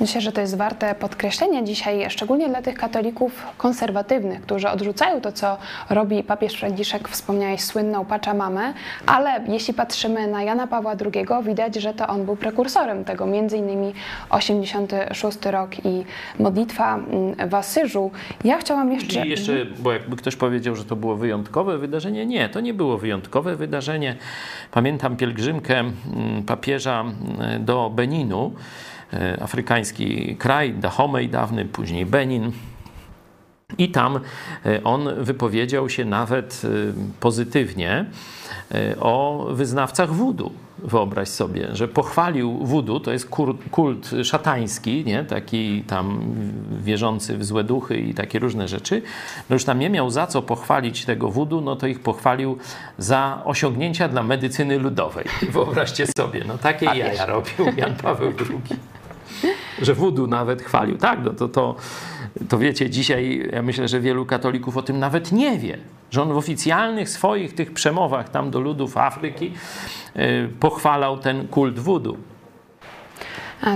Myślę, 0.00 0.20
że 0.20 0.32
to 0.32 0.40
jest 0.40 0.56
warte 0.56 0.94
podkreślenia 0.94 1.62
dzisiaj, 1.62 2.10
szczególnie 2.10 2.48
dla 2.48 2.62
tych 2.62 2.74
katolików 2.74 3.46
konserwatywnych, 3.56 4.40
którzy 4.42 4.68
odrzucają 4.68 5.20
to, 5.20 5.32
co 5.32 5.56
robi 5.90 6.22
papież 6.22 6.54
Franciszek, 6.54 7.08
wspomniałeś 7.08 7.60
słynną 7.60 8.04
Paczamamę, 8.04 8.74
ale 9.06 9.44
jeśli 9.48 9.74
patrzymy 9.74 10.26
na 10.26 10.42
Jana 10.42 10.66
Pawła 10.66 10.92
II, 10.92 11.26
widać, 11.42 11.74
że 11.74 11.94
to 11.94 12.06
on 12.06 12.24
był 12.24 12.36
prekursorem 12.36 13.04
tego, 13.04 13.26
między 13.26 13.56
innymi 13.56 13.92
86 14.30 15.38
rok 15.44 15.84
i 15.84 16.04
modlitwa 16.38 16.94
mm, 16.94 17.48
w 17.48 17.54
Asyżu. 17.54 18.10
Ja 18.44 18.58
chciałam 18.58 18.92
jeszcze... 18.92 19.26
I 19.26 19.30
jeszcze, 19.30 19.52
bo 19.78 19.92
jakby 19.92 20.16
ktoś 20.16 20.36
powiedział, 20.36 20.76
że 20.76 20.84
to 20.84 20.96
było 20.96 21.16
wyjątkowe 21.16 21.78
wydarzenie, 21.78 22.26
nie, 22.26 22.48
to 22.48 22.60
nie 22.60 22.74
było 22.74 22.98
wyjątkowe 22.98 23.56
wydarzenie. 23.56 24.16
Pamiętam 24.70 25.16
pielgrzymkę 25.16 25.78
mm, 25.78 25.92
papieża 26.46 27.00
mm, 27.00 27.64
do 27.64 27.90
Beninu, 27.90 28.52
afrykański 29.40 30.36
kraj, 30.36 30.72
Dahomey 30.72 31.28
dawny, 31.28 31.64
później 31.64 32.06
Benin. 32.06 32.52
I 33.78 33.88
tam 33.88 34.20
e, 34.66 34.84
on 34.84 35.08
wypowiedział 35.24 35.88
się 35.88 36.04
nawet 36.04 36.62
e, 36.64 36.68
pozytywnie 37.20 38.04
o 39.00 39.46
wyznawcach 39.50 40.12
wudu. 40.12 40.52
Wyobraź 40.78 41.28
sobie, 41.28 41.68
że 41.72 41.88
pochwalił 41.88 42.66
wudu, 42.66 43.00
to 43.00 43.12
jest 43.12 43.28
kult 43.70 44.10
szatański, 44.24 45.04
nie? 45.04 45.24
taki 45.24 45.82
tam 45.82 46.20
wierzący 46.82 47.38
w 47.38 47.44
złe 47.44 47.64
duchy 47.64 47.98
i 47.98 48.14
takie 48.14 48.38
różne 48.38 48.68
rzeczy. 48.68 49.02
No 49.50 49.54
już 49.54 49.64
tam 49.64 49.78
nie 49.78 49.90
miał 49.90 50.10
za 50.10 50.26
co 50.26 50.42
pochwalić 50.42 51.04
tego 51.04 51.28
wudu, 51.30 51.60
no 51.60 51.76
to 51.76 51.86
ich 51.86 52.00
pochwalił 52.00 52.58
za 52.98 53.42
osiągnięcia 53.44 54.08
dla 54.08 54.22
medycyny 54.22 54.78
ludowej. 54.78 55.24
Wyobraźcie 55.50 56.06
sobie, 56.18 56.44
no 56.46 56.58
takie 56.58 56.86
jaja 56.86 57.26
robił 57.26 57.66
Jan 57.76 57.96
Paweł 57.96 58.32
II 58.50 58.93
że 59.82 59.94
wudu 59.94 60.26
nawet 60.26 60.62
chwalił. 60.62 60.98
Tak, 60.98 61.18
no 61.24 61.30
to, 61.30 61.48
to, 61.48 61.76
to 62.48 62.58
wiecie, 62.58 62.90
dzisiaj 62.90 63.48
ja 63.52 63.62
myślę, 63.62 63.88
że 63.88 64.00
wielu 64.00 64.26
katolików 64.26 64.76
o 64.76 64.82
tym 64.82 64.98
nawet 64.98 65.32
nie 65.32 65.58
wie, 65.58 65.78
że 66.10 66.22
on 66.22 66.32
w 66.32 66.36
oficjalnych 66.36 67.08
swoich 67.08 67.54
tych 67.54 67.72
przemowach 67.72 68.28
tam 68.28 68.50
do 68.50 68.60
ludów 68.60 68.96
Afryki 68.96 69.52
yy, 70.14 70.48
pochwalał 70.60 71.18
ten 71.18 71.48
kult 71.48 71.78
wudu. 71.78 72.16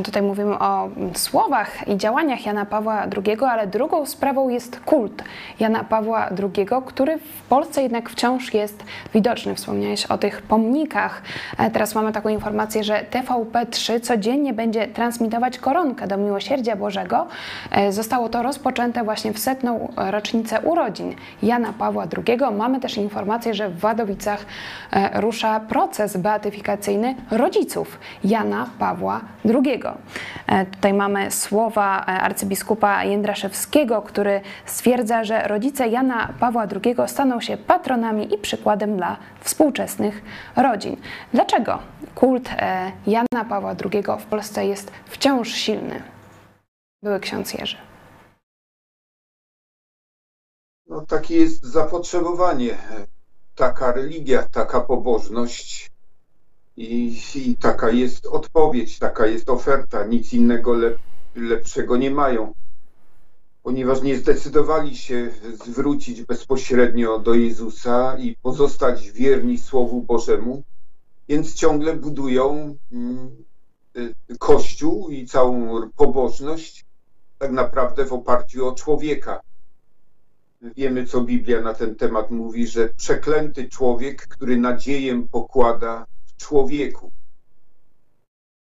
Tutaj 0.04 0.22
mówimy 0.22 0.58
o 0.58 0.88
słowach 1.14 1.88
i 1.88 1.96
działaniach 1.96 2.46
Jana 2.46 2.66
Pawła 2.66 3.02
II, 3.02 3.36
ale 3.40 3.66
drugą 3.66 4.06
sprawą 4.06 4.48
jest 4.48 4.80
kult 4.80 5.24
Jana 5.60 5.84
Pawła 5.84 6.28
II, 6.28 6.66
który 6.86 7.18
w 7.18 7.42
Polsce 7.48 7.82
jednak 7.82 8.10
wciąż 8.10 8.54
jest 8.54 8.84
widoczny. 9.14 9.54
Wspomniałeś 9.54 10.06
o 10.06 10.18
tych 10.18 10.42
pomnikach. 10.42 11.22
E, 11.58 11.70
teraz 11.70 11.94
mamy 11.94 12.12
taką 12.12 12.28
informację, 12.28 12.84
że 12.84 13.04
TVP3 13.10 14.00
codziennie 14.00 14.52
będzie 14.52 14.86
transmitować 14.86 15.58
koronkę 15.58 16.06
do 16.06 16.16
Miłosierdzia 16.16 16.76
Bożego. 16.76 17.26
E, 17.70 17.92
zostało 17.92 18.28
to 18.28 18.42
rozpoczęte 18.42 19.04
właśnie 19.04 19.32
w 19.32 19.38
setną 19.38 19.92
rocznicę 19.96 20.60
urodzin 20.60 21.14
Jana 21.42 21.72
Pawła 21.72 22.06
II. 22.28 22.38
Mamy 22.56 22.80
też 22.80 22.96
informację, 22.96 23.54
że 23.54 23.68
w 23.68 23.78
Wadowicach 23.78 24.46
e, 24.92 25.20
rusza 25.20 25.60
proces 25.60 26.16
beatyfikacyjny 26.16 27.14
rodziców 27.30 27.98
Jana 28.24 28.66
Pawła 28.78 29.20
II. 29.44 29.67
E, 30.46 30.66
tutaj 30.66 30.92
mamy 30.94 31.31
słowa 31.31 32.00
e, 32.00 32.04
arcybiskupa 32.04 33.04
Jędraszewskiego, 33.04 34.02
który 34.02 34.40
stwierdza, 34.66 35.24
że 35.24 35.48
rodzice 35.48 35.88
Jana 35.88 36.35
Pawła 36.40 36.66
II 36.85 36.96
staną 37.07 37.40
się 37.40 37.57
patronami 37.57 38.35
i 38.35 38.38
przykładem 38.38 38.96
dla 38.96 39.16
współczesnych 39.40 40.22
rodzin. 40.57 40.96
Dlaczego 41.33 41.78
kult 42.14 42.50
e, 42.59 42.92
Jana 43.07 43.44
Pawła 43.48 43.74
II 43.92 44.02
w 44.18 44.24
Polsce 44.24 44.66
jest 44.66 44.92
wciąż 45.07 45.48
silny? 45.48 46.02
Były 47.02 47.20
ksiądz 47.20 47.54
Jerzy. 47.54 47.76
No, 50.87 51.07
takie 51.07 51.37
jest 51.37 51.64
zapotrzebowanie. 51.64 52.78
Taka 53.54 53.92
religia, 53.92 54.42
taka 54.52 54.81
pobożność 54.81 55.90
i, 56.78 57.20
I, 57.34 57.56
taka 57.56 57.90
jest 57.90 58.26
odpowiedź, 58.26 58.98
taka 58.98 59.26
jest 59.26 59.50
oferta. 59.50 60.06
Nic 60.06 60.32
innego 60.32 60.74
lep, 60.74 60.98
lepszego 61.34 61.96
nie 61.96 62.10
mają, 62.10 62.52
ponieważ 63.62 64.02
nie 64.02 64.16
zdecydowali 64.16 64.96
się 64.96 65.30
zwrócić 65.66 66.22
bezpośrednio 66.22 67.18
do 67.18 67.34
Jezusa 67.34 68.16
i 68.18 68.36
pozostać 68.42 69.10
wierni 69.10 69.58
Słowu 69.58 70.02
Bożemu, 70.02 70.62
więc 71.28 71.54
ciągle 71.54 71.96
budują 71.96 72.76
mm, 72.92 73.44
y, 73.96 74.14
Kościół 74.38 75.10
i 75.10 75.26
całą 75.26 75.80
pobożność 75.96 76.86
tak 77.38 77.52
naprawdę 77.52 78.04
w 78.04 78.12
oparciu 78.12 78.68
o 78.68 78.72
człowieka. 78.72 79.40
Wiemy, 80.76 81.06
co 81.06 81.20
Biblia 81.20 81.60
na 81.60 81.74
ten 81.74 81.94
temat 81.94 82.30
mówi, 82.30 82.66
że 82.66 82.88
przeklęty 82.88 83.68
człowiek, 83.68 84.28
który 84.28 84.56
nadzieję 84.56 85.26
pokłada 85.30 86.06
człowieku. 86.38 87.11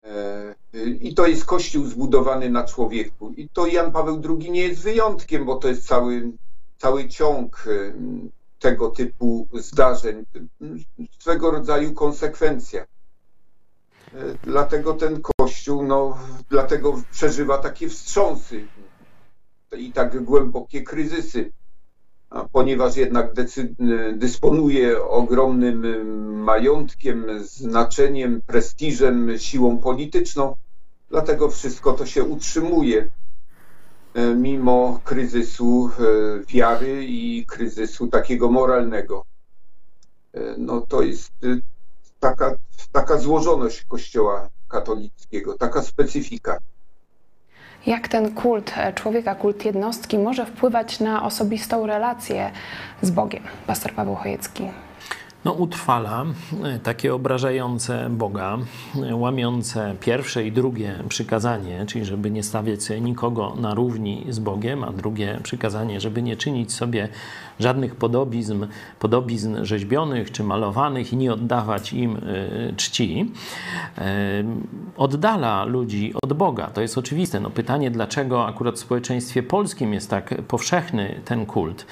E, 0.03 0.55
I 1.01 1.13
to 1.13 1.27
jest 1.27 1.45
Kościół 1.45 1.85
zbudowany 1.85 2.49
na 2.49 2.63
człowieku. 2.63 3.29
I 3.29 3.49
to 3.49 3.67
Jan 3.67 3.91
Paweł 3.91 4.21
II 4.29 4.51
nie 4.51 4.61
jest 4.61 4.81
wyjątkiem, 4.81 5.45
bo 5.45 5.55
to 5.55 5.67
jest 5.67 5.87
cały, 5.87 6.31
cały 6.77 7.07
ciąg 7.07 7.65
e, 7.67 7.93
tego 8.59 8.89
typu 8.89 9.47
zdarzeń, 9.53 10.25
swego 11.19 11.51
rodzaju 11.51 11.93
konsekwencja. 11.93 12.81
E, 12.81 12.87
dlatego 14.43 14.93
ten 14.93 15.21
Kościół, 15.21 15.83
no, 15.83 16.17
dlatego 16.49 17.01
przeżywa 17.11 17.57
takie 17.57 17.89
wstrząsy 17.89 18.67
i 19.77 19.91
tak 19.91 20.23
głębokie 20.23 20.83
kryzysy 20.83 21.51
ponieważ 22.51 22.97
jednak 22.97 23.33
dysponuje 24.13 25.03
ogromnym 25.03 25.83
majątkiem, 26.43 27.25
znaczeniem, 27.43 28.41
prestiżem, 28.47 29.37
siłą 29.37 29.77
polityczną, 29.77 30.55
dlatego 31.09 31.49
wszystko 31.49 31.93
to 31.93 32.05
się 32.05 32.23
utrzymuje 32.23 33.09
e, 34.13 34.35
mimo 34.35 34.99
kryzysu 35.03 35.89
wiary 36.47 37.05
i 37.05 37.45
kryzysu 37.45 38.07
takiego 38.07 38.51
moralnego. 38.51 39.25
No 40.57 40.81
to 40.81 41.01
jest 41.01 41.31
taka, 42.19 42.55
taka 42.91 43.17
złożoność 43.17 43.83
Kościoła 43.83 44.49
katolickiego, 44.67 45.57
taka 45.57 45.81
specyfika 45.81 46.57
jak 47.85 48.07
ten 48.07 48.31
kult 48.31 48.73
e, 48.77 48.93
człowieka, 48.93 49.35
kult 49.35 49.65
jednostki 49.65 50.17
może 50.17 50.45
wpływać 50.45 50.99
na 50.99 51.23
osobistą 51.23 51.85
relację 51.87 52.51
z 53.01 53.11
Bogiem. 53.11 53.43
Pastor 53.67 53.93
Paweł 53.93 54.15
Chojecki 54.15 54.63
no, 55.45 55.51
utrwala 55.51 56.25
e, 56.63 56.79
takie 56.79 57.13
obrażające 57.13 58.09
Boga, 58.09 58.57
e, 59.09 59.15
łamiące 59.15 59.95
pierwsze 59.99 60.45
i 60.45 60.51
drugie 60.51 60.95
przykazanie, 61.09 61.85
czyli 61.85 62.05
żeby 62.05 62.31
nie 62.31 62.43
stawiać 62.43 62.83
sobie 62.83 63.01
nikogo 63.01 63.55
na 63.59 63.73
równi 63.73 64.25
z 64.29 64.39
Bogiem, 64.39 64.83
a 64.83 64.91
drugie 64.91 65.39
przykazanie, 65.43 65.99
żeby 65.99 66.21
nie 66.21 66.37
czynić 66.37 66.73
sobie 66.73 67.09
żadnych 67.59 67.95
podobizn, 67.95 68.65
podobizn 68.99 69.65
rzeźbionych 69.65 70.31
czy 70.31 70.43
malowanych 70.43 71.13
i 71.13 71.17
nie 71.17 71.33
oddawać 71.33 71.93
im 71.93 72.15
e, 72.15 72.19
czci, 72.75 73.31
oddala 74.97 75.65
ludzi 75.65 76.13
od 76.23 76.33
Boga. 76.33 76.67
To 76.67 76.81
jest 76.81 76.97
oczywiste. 76.97 77.39
No, 77.39 77.49
pytanie, 77.49 77.91
dlaczego 77.91 78.47
akurat 78.47 78.75
w 78.75 78.79
społeczeństwie 78.79 79.43
polskim 79.43 79.93
jest 79.93 80.09
tak 80.09 80.41
powszechny 80.47 81.21
ten 81.25 81.45
kult. 81.45 81.85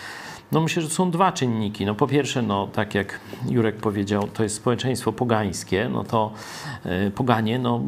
No 0.51 0.61
myślę, 0.61 0.81
że 0.81 0.89
są 0.89 1.11
dwa 1.11 1.31
czynniki. 1.31 1.85
No 1.85 1.95
po 1.95 2.07
pierwsze, 2.07 2.41
no 2.41 2.67
tak 2.67 2.95
jak 2.95 3.19
Jurek 3.49 3.75
powiedział, 3.75 4.27
to 4.33 4.43
jest 4.43 4.55
społeczeństwo 4.55 5.13
pogańskie, 5.13 5.89
no 5.93 6.03
to 6.03 6.31
y, 7.07 7.11
poganie 7.11 7.59
no, 7.59 7.81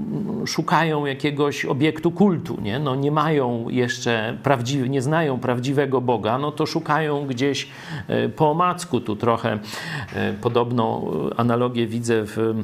szukają 0.46 1.06
jakiegoś 1.06 1.66
obiektu 1.66 2.12
kultu, 2.12 2.62
nie? 2.62 2.80
No 2.80 2.96
nie 2.96 3.12
mają 3.12 3.66
jeszcze 3.70 4.38
prawdziwy, 4.44 4.90
nie 4.90 5.02
znają 5.02 5.40
prawdziwego 5.40 6.02
Boga, 6.02 6.38
no 6.38 6.52
to 6.52 6.66
szukają 6.66 7.28
gdzieś 7.28 7.68
y, 8.10 8.30
po 8.30 8.52
omacku. 8.52 9.02
Tu 9.02 9.16
trochę 9.16 9.56
y, 9.56 9.60
podobną 10.42 11.12
analogię 11.38 11.88
widzę 11.88 12.24
w 12.26 12.64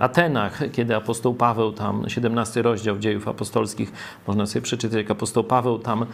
Atenach, 0.00 0.60
kiedy 0.72 0.96
apostoł 0.96 1.34
Paweł 1.34 1.72
tam, 1.72 2.08
17 2.08 2.62
rozdział 2.62 2.98
dziejów 2.98 3.28
apostolskich, 3.28 3.92
można 4.26 4.46
sobie 4.46 4.62
przeczytać, 4.62 4.96
jak 4.96 5.10
apostoł 5.10 5.44
Paweł 5.44 5.78
tam 5.78 6.06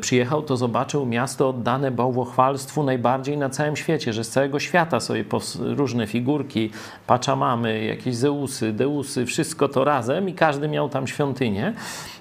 przyjechał, 0.00 0.42
to 0.42 0.56
zobaczył 0.56 1.06
miasto 1.06 1.48
oddane 1.48 1.90
bałwochwalom 1.90 2.49
bałwochwalstwu 2.50 2.82
najbardziej 2.82 3.38
na 3.38 3.48
całym 3.48 3.76
świecie, 3.76 4.12
że 4.12 4.24
z 4.24 4.30
całego 4.30 4.60
świata 4.60 5.00
sobie 5.00 5.24
różne 5.58 6.06
figurki, 6.06 6.70
paczamamy, 7.06 7.84
jakieś 7.84 8.16
Zeusy, 8.16 8.72
Deusy, 8.72 9.26
wszystko 9.26 9.68
to 9.68 9.84
razem 9.84 10.28
i 10.28 10.34
każdy 10.34 10.68
miał 10.68 10.88
tam 10.88 11.06
świątynię. 11.06 11.74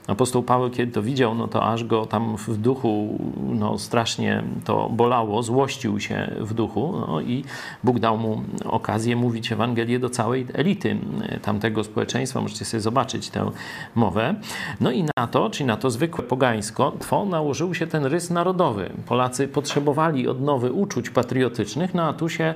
Apostoł 0.09 0.43
Paweł, 0.43 0.69
kiedy 0.69 0.91
to 0.91 1.01
widział, 1.01 1.35
no 1.35 1.47
to 1.47 1.63
aż 1.63 1.83
go 1.83 2.05
tam 2.05 2.37
w 2.37 2.57
duchu 2.57 3.19
no, 3.49 3.77
strasznie 3.77 4.43
to 4.65 4.89
bolało, 4.89 5.43
złościł 5.43 5.99
się 5.99 6.31
w 6.39 6.53
duchu 6.53 6.93
no, 7.07 7.21
i 7.21 7.43
Bóg 7.83 7.99
dał 7.99 8.17
mu 8.17 8.41
okazję 8.65 9.15
mówić 9.15 9.51
Ewangelię 9.51 9.99
do 9.99 10.09
całej 10.09 10.45
elity 10.53 10.97
tamtego 11.41 11.83
społeczeństwa. 11.83 12.41
Możecie 12.41 12.65
sobie 12.65 12.81
zobaczyć 12.81 13.29
tę 13.29 13.51
mowę. 13.95 14.35
No 14.81 14.91
i 14.91 15.03
na 15.17 15.27
to, 15.27 15.49
czyli 15.49 15.67
na 15.67 15.77
to 15.77 15.89
zwykłe 15.89 16.23
pogańsko, 16.23 16.91
two 17.09 17.25
nałożył 17.25 17.73
się 17.73 17.87
ten 17.87 18.05
rys 18.05 18.29
narodowy. 18.29 18.89
Polacy 19.05 19.47
potrzebowali 19.47 20.27
odnowy 20.27 20.71
uczuć 20.71 21.09
patriotycznych, 21.09 21.93
no 21.93 22.03
a 22.03 22.13
tu 22.13 22.29
się 22.29 22.55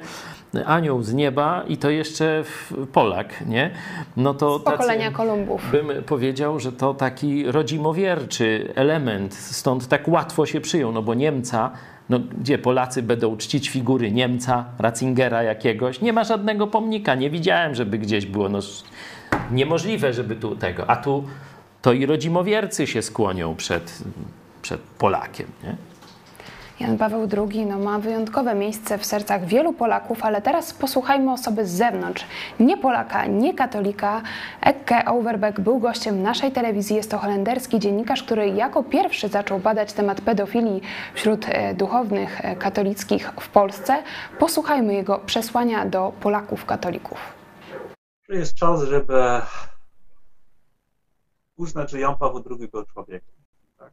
anioł 0.66 1.04
z 1.04 1.14
nieba 1.14 1.64
i 1.68 1.78
to 1.78 1.90
jeszcze 1.90 2.44
Polak, 2.94 3.48
nie? 3.48 3.72
No 4.18 4.34
to 4.34 4.60
z 4.60 4.64
pokolenia 4.64 5.12
Kolumbów. 5.12 5.72
Bym 5.72 6.04
powiedział, 6.04 6.60
że 6.60 6.72
to 6.72 6.94
taki 6.94 7.52
rodzimowierczy 7.52 8.72
element, 8.76 9.34
stąd 9.34 9.88
tak 9.88 10.08
łatwo 10.08 10.46
się 10.46 10.62
przyjął, 10.62 10.92
no 10.92 11.02
bo 11.02 11.14
Niemca 11.14 11.72
no, 12.10 12.20
gdzie 12.20 12.58
Polacy 12.58 13.04
będą 13.04 13.38
czcić 13.38 13.70
figury 13.70 14.12
Niemca, 14.12 14.66
Ratzingera 14.80 15.44
jakiegoś. 15.44 16.02
Nie 16.02 16.14
ma 16.14 16.24
żadnego 16.24 16.68
pomnika, 16.68 17.16
nie 17.16 17.30
widziałem, 17.30 17.76
żeby 17.76 17.98
gdzieś 17.98 18.26
było. 18.26 18.50
No, 18.50 18.60
niemożliwe, 19.52 20.14
żeby 20.14 20.36
tu 20.36 20.56
tego. 20.56 20.90
A 20.90 20.96
tu 20.96 21.24
to 21.82 21.94
i 21.94 22.06
rodzimowiercy 22.06 22.88
się 22.88 23.02
skłonią 23.02 23.56
przed, 23.56 24.04
przed 24.62 24.82
Polakiem. 24.82 25.48
Nie? 25.64 25.76
Jan 26.80 26.98
Paweł 26.98 27.28
II 27.38 27.66
no, 27.66 27.80
ma 27.80 28.00
wyjątkowe 28.00 28.56
miejsce 28.56 28.98
w 28.98 29.06
sercach 29.06 29.46
wielu 29.46 29.74
Polaków, 29.74 30.24
ale 30.24 30.42
teraz 30.42 30.74
posłuchajmy 30.74 31.32
osoby 31.32 31.66
z 31.66 31.72
zewnątrz. 31.72 32.26
Nie 32.60 32.78
Polaka, 32.78 33.26
nie 33.26 33.54
katolika. 33.54 34.22
Ekke 34.62 35.06
Overbeck 35.06 35.60
był 35.60 35.80
gościem 35.80 36.22
naszej 36.22 36.52
telewizji. 36.52 36.96
Jest 36.96 37.12
to 37.12 37.18
holenderski 37.18 37.80
dziennikarz, 37.80 38.24
który 38.24 38.48
jako 38.48 38.84
pierwszy 38.84 39.28
zaczął 39.28 39.60
badać 39.60 39.94
temat 39.94 40.22
pedofilii 40.22 40.82
wśród 41.14 41.46
e, 41.50 41.74
duchownych 41.74 42.46
e, 42.46 42.56
katolickich 42.56 43.32
w 43.40 43.50
Polsce. 43.50 44.04
Posłuchajmy 44.40 44.94
jego 44.94 45.20
przesłania 45.20 45.86
do 45.86 46.14
Polaków 46.22 46.66
katolików. 46.66 47.34
To 48.28 48.34
jest 48.34 48.56
czas, 48.56 48.84
żeby 48.84 49.42
uznać, 51.56 51.92
że 51.92 52.00
Jan 52.00 52.16
Paweł 52.18 52.44
II 52.50 52.68
był 52.68 52.86
człowiekiem. 52.86 53.36
Tak? 53.78 53.92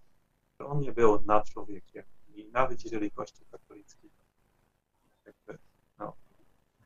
On 0.66 0.80
nie 0.80 0.92
był 0.92 1.22
nad 1.26 1.50
człowiekiem 1.50 2.04
nawet 2.52 2.84
jeżeli 2.84 3.10
Kościół 3.10 3.46
katolicki 3.50 4.10
jakby, 5.26 5.58
no, 5.98 6.12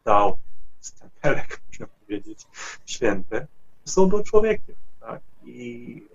dał 0.04 0.38
stempelek, 0.80 1.60
można 1.68 1.86
powiedzieć, 1.86 2.46
święty, 2.86 3.46
są 3.84 4.06
był 4.06 4.22
człowiekiem. 4.22 4.76
Tak? 5.00 5.22
I 5.44 6.06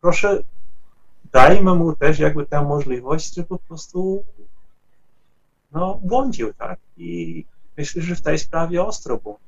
proszę, 0.00 0.42
dajmy 1.32 1.74
mu 1.74 1.96
też 1.96 2.18
jakby 2.18 2.46
tę 2.46 2.62
możliwość, 2.62 3.34
że 3.34 3.44
po 3.44 3.58
prostu 3.58 4.24
no, 5.72 6.00
błądził, 6.02 6.54
tak? 6.54 6.78
I 6.96 7.44
myślę, 7.76 8.02
że 8.02 8.16
w 8.16 8.22
tej 8.22 8.38
sprawie 8.38 8.84
ostro 8.84 9.16
błądził, 9.18 9.46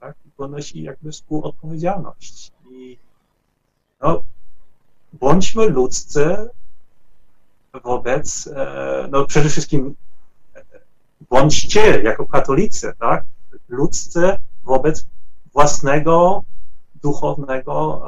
tak? 0.00 0.16
I 0.26 0.30
ponosi 0.30 0.82
jakby 0.82 1.12
współodpowiedzialność. 1.12 2.52
I 2.70 2.98
no, 4.00 4.22
bądźmy 5.12 5.66
ludzcy 5.66 6.48
wobec, 7.80 8.46
e, 8.46 9.08
no 9.10 9.24
przede 9.26 9.48
wszystkim 9.48 9.94
e, 10.54 10.62
bądźcie 11.30 12.02
jako 12.02 12.26
katolicy, 12.26 12.92
tak, 12.98 13.24
ludzcy 13.68 14.38
wobec 14.64 15.06
własnego 15.52 16.44
duchownego 17.02 18.02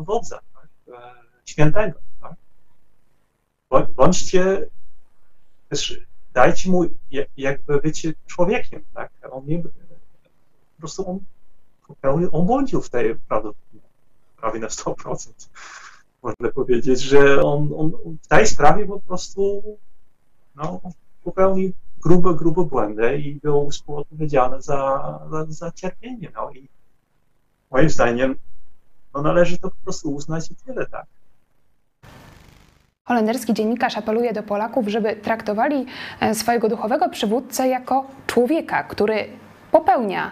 e, 0.00 0.04
wodza, 0.04 0.40
tak, 0.54 0.68
świętego. 1.44 1.98
Tak. 2.20 2.34
Bądźcie 3.94 4.66
też, 5.68 6.00
dajcie 6.34 6.70
mu 6.70 6.84
jakby 7.36 7.80
bycie 7.80 8.14
człowiekiem, 8.26 8.84
tak, 8.94 9.10
on 9.30 9.46
nie, 9.46 9.62
po 9.62 9.68
prostu 10.78 11.10
on, 11.10 12.28
on 12.32 12.46
błądził 12.46 12.82
w 12.82 12.90
tej 12.90 13.16
prawie, 13.16 13.50
prawie 14.36 14.60
na 14.60 14.66
100% 14.66 15.48
można 16.26 16.52
powiedzieć, 16.54 17.00
że 17.00 17.42
on, 17.42 17.70
on 17.76 17.92
w 18.22 18.26
tej 18.26 18.46
sprawie 18.46 18.86
po 18.86 19.00
prostu 19.00 19.62
no, 20.56 20.80
popełnił 21.24 21.72
grube, 22.02 22.34
grube 22.34 22.64
błędy 22.64 23.18
i 23.18 23.34
był 23.34 23.70
współodpowiedzialny 23.70 24.62
za, 24.62 25.20
za, 25.30 25.46
za 25.48 25.70
cierpienie. 25.70 26.30
No 26.34 26.50
i 26.50 26.68
moim 27.70 27.90
zdaniem 27.90 28.36
no, 29.14 29.22
należy 29.22 29.58
to 29.58 29.70
po 29.70 29.76
prostu 29.84 30.14
uznać 30.14 30.50
i 30.50 30.54
tyle, 30.56 30.86
tak. 30.86 31.06
Holenderski 33.04 33.54
dziennikarz 33.54 33.96
apeluje 33.96 34.32
do 34.32 34.42
Polaków, 34.42 34.88
żeby 34.88 35.16
traktowali 35.16 35.86
e, 36.20 36.34
swojego 36.34 36.68
duchowego 36.68 37.08
przywódcę 37.08 37.68
jako 37.68 38.06
człowieka, 38.26 38.84
który 38.84 39.28
popełnia 39.72 40.30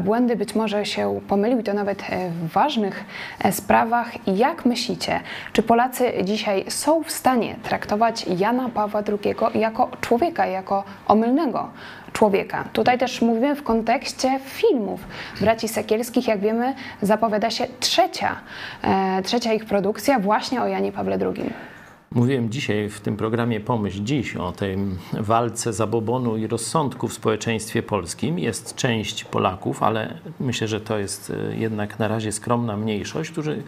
błędy, 0.00 0.36
być 0.36 0.54
może 0.54 0.86
się 0.86 1.20
pomylił 1.28 1.58
i 1.58 1.62
to 1.62 1.74
nawet 1.74 2.02
e, 2.10 2.30
w 2.30 2.48
ważnych 2.52 3.04
e, 3.44 3.52
sprawach. 3.52 4.12
Jak 4.26 4.64
myślicie, 4.64 5.20
czy 5.52 5.62
Polacy 5.62 6.12
dzisiaj 6.24 6.64
są 6.68 7.02
w 7.02 7.10
stanie 7.10 7.56
traktować 7.62 8.26
Jana 8.38 8.68
Pawła 8.68 9.02
II 9.08 9.60
jako 9.60 9.90
człowieka, 10.00 10.46
jako 10.46 10.84
omylnego 11.06 11.70
człowieka? 12.12 12.64
Tutaj 12.72 12.98
też 12.98 13.22
mówimy 13.22 13.54
w 13.54 13.62
kontekście 13.62 14.40
filmów 14.44 15.00
braci 15.40 15.68
Sekielskich. 15.68 16.28
Jak 16.28 16.40
wiemy, 16.40 16.74
zapowiada 17.02 17.50
się 17.50 17.66
trzecia, 17.80 18.36
e, 18.82 19.22
trzecia 19.22 19.52
ich 19.52 19.64
produkcja 19.64 20.18
właśnie 20.18 20.62
o 20.62 20.66
Janie 20.66 20.92
Pawle 20.92 21.18
II. 21.20 21.75
Mówiłem 22.12 22.50
dzisiaj 22.50 22.88
w 22.88 23.00
tym 23.00 23.16
programie 23.16 23.60
Pomyśl 23.60 24.04
Dziś 24.04 24.36
o 24.36 24.52
tej 24.52 24.78
walce 25.12 25.72
zabobonu 25.72 26.36
i 26.36 26.46
rozsądku 26.46 27.08
w 27.08 27.12
społeczeństwie 27.12 27.82
polskim. 27.82 28.38
Jest 28.38 28.74
część 28.74 29.24
Polaków, 29.24 29.82
ale 29.82 30.18
myślę, 30.40 30.68
że 30.68 30.80
to 30.80 30.98
jest 30.98 31.30
e, 31.30 31.56
jednak 31.56 31.98
na 31.98 32.08
razie 32.08 32.32
skromna 32.32 32.76
mniejszość, 32.76 33.30
którzy 33.30 33.62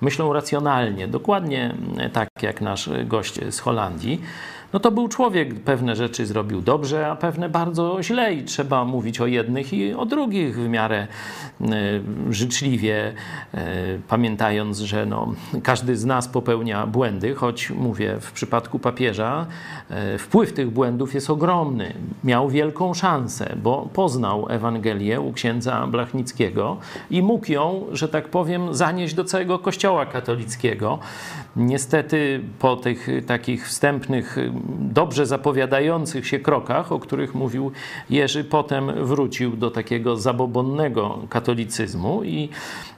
myślą 0.00 0.32
racjonalnie, 0.32 1.08
dokładnie 1.08 1.74
tak 2.12 2.28
jak 2.42 2.60
nasz 2.60 2.90
gość 3.06 3.40
z 3.50 3.58
Holandii 3.60 4.20
no 4.74 4.80
to 4.80 4.90
był 4.90 5.08
człowiek, 5.08 5.54
pewne 5.60 5.96
rzeczy 5.96 6.26
zrobił 6.26 6.60
dobrze, 6.60 7.08
a 7.08 7.16
pewne 7.16 7.48
bardzo 7.48 8.02
źle 8.02 8.34
i 8.34 8.44
trzeba 8.44 8.84
mówić 8.84 9.20
o 9.20 9.26
jednych 9.26 9.72
i 9.72 9.94
o 9.94 10.06
drugich 10.06 10.56
w 10.56 10.68
miarę 10.68 11.06
e, 11.60 11.66
życzliwie, 12.30 13.12
e, 13.54 13.64
pamiętając, 14.08 14.78
że 14.78 15.06
no, 15.06 15.34
każdy 15.62 15.96
z 15.96 16.04
nas 16.04 16.28
popełnia 16.28 16.86
błędy, 16.86 17.34
choć 17.34 17.70
mówię, 17.70 18.16
w 18.20 18.32
przypadku 18.32 18.78
papieża 18.78 19.46
e, 19.90 20.18
wpływ 20.18 20.52
tych 20.52 20.70
błędów 20.70 21.14
jest 21.14 21.30
ogromny. 21.30 21.94
Miał 22.24 22.48
wielką 22.48 22.94
szansę, 22.94 23.56
bo 23.62 23.88
poznał 23.92 24.46
Ewangelię 24.50 25.20
u 25.20 25.32
księdza 25.32 25.86
Blachnickiego 25.86 26.76
i 27.10 27.22
mógł 27.22 27.52
ją, 27.52 27.86
że 27.92 28.08
tak 28.08 28.28
powiem, 28.28 28.74
zanieść 28.74 29.14
do 29.14 29.24
całego 29.24 29.58
kościoła 29.58 30.06
katolickiego. 30.06 30.98
Niestety 31.56 32.40
po 32.58 32.76
tych 32.76 33.08
takich 33.26 33.68
wstępnych 33.68 34.36
dobrze 34.78 35.26
zapowiadających 35.26 36.26
się 36.26 36.38
krokach, 36.38 36.92
o 36.92 36.98
których 36.98 37.34
mówił 37.34 37.72
Jerzy, 38.10 38.44
potem 38.44 39.04
wrócił 39.04 39.56
do 39.56 39.70
takiego 39.70 40.16
zabobonnego 40.16 41.18
katolicyzmu 41.28 42.24
i 42.24 42.48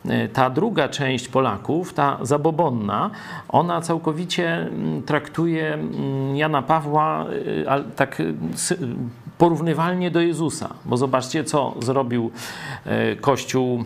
e, 0.09 0.29
ta 0.29 0.51
druga 0.51 0.89
część 0.89 1.29
Polaków, 1.29 1.95
ta 1.95 2.19
zabobonna, 2.23 3.11
ona 3.49 3.81
całkowicie 3.81 4.57
mm, 4.57 5.03
traktuje 5.03 5.75
mm, 5.75 6.37
Jana 6.37 6.63
Pawła 6.63 7.27
tak 7.97 8.23
porównywalnie 9.39 10.11
do 10.11 10.21
Jezusa, 10.21 10.75
bo 10.85 10.97
zobaczcie, 10.97 11.45
co 11.45 11.75
zrobił 11.83 12.31
Kościół 13.21 13.85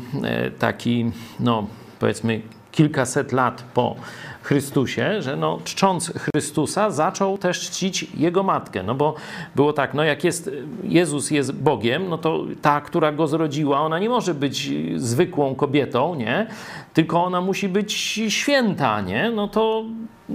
taki, 0.59 1.11
no 1.40 1.66
powiedzmy, 1.98 2.40
kilkaset 2.72 3.33
lat 3.33 3.64
po 3.74 3.96
Chrystusie, 4.51 5.23
że 5.23 5.37
no, 5.37 5.59
czcząc 5.65 6.13
Chrystusa, 6.17 6.91
zaczął 6.91 7.39
też 7.39 7.61
czcić 7.61 8.07
Jego 8.15 8.43
matkę. 8.43 8.83
No 8.83 8.95
bo 8.95 9.15
było 9.57 9.73
tak, 9.73 9.95
no 9.95 10.05
jak 10.05 10.25
jest, 10.25 10.51
Jezus 10.85 11.31
jest 11.31 11.53
Bogiem, 11.53 12.09
no 12.09 12.19
to 12.19 12.45
ta, 12.63 12.81
która 12.81 13.13
Go 13.13 13.27
zrodziła, 13.27 13.81
ona 13.81 13.99
nie 13.99 14.09
może 14.09 14.35
być 14.35 14.71
zwykłą 14.97 15.55
kobietą, 15.55 16.15
nie? 16.15 16.47
Tylko 16.94 17.24
ona 17.24 17.40
musi 17.40 17.68
być 17.68 17.92
święta, 18.29 19.00
nie? 19.00 19.31
No 19.31 19.48
to 19.48 19.85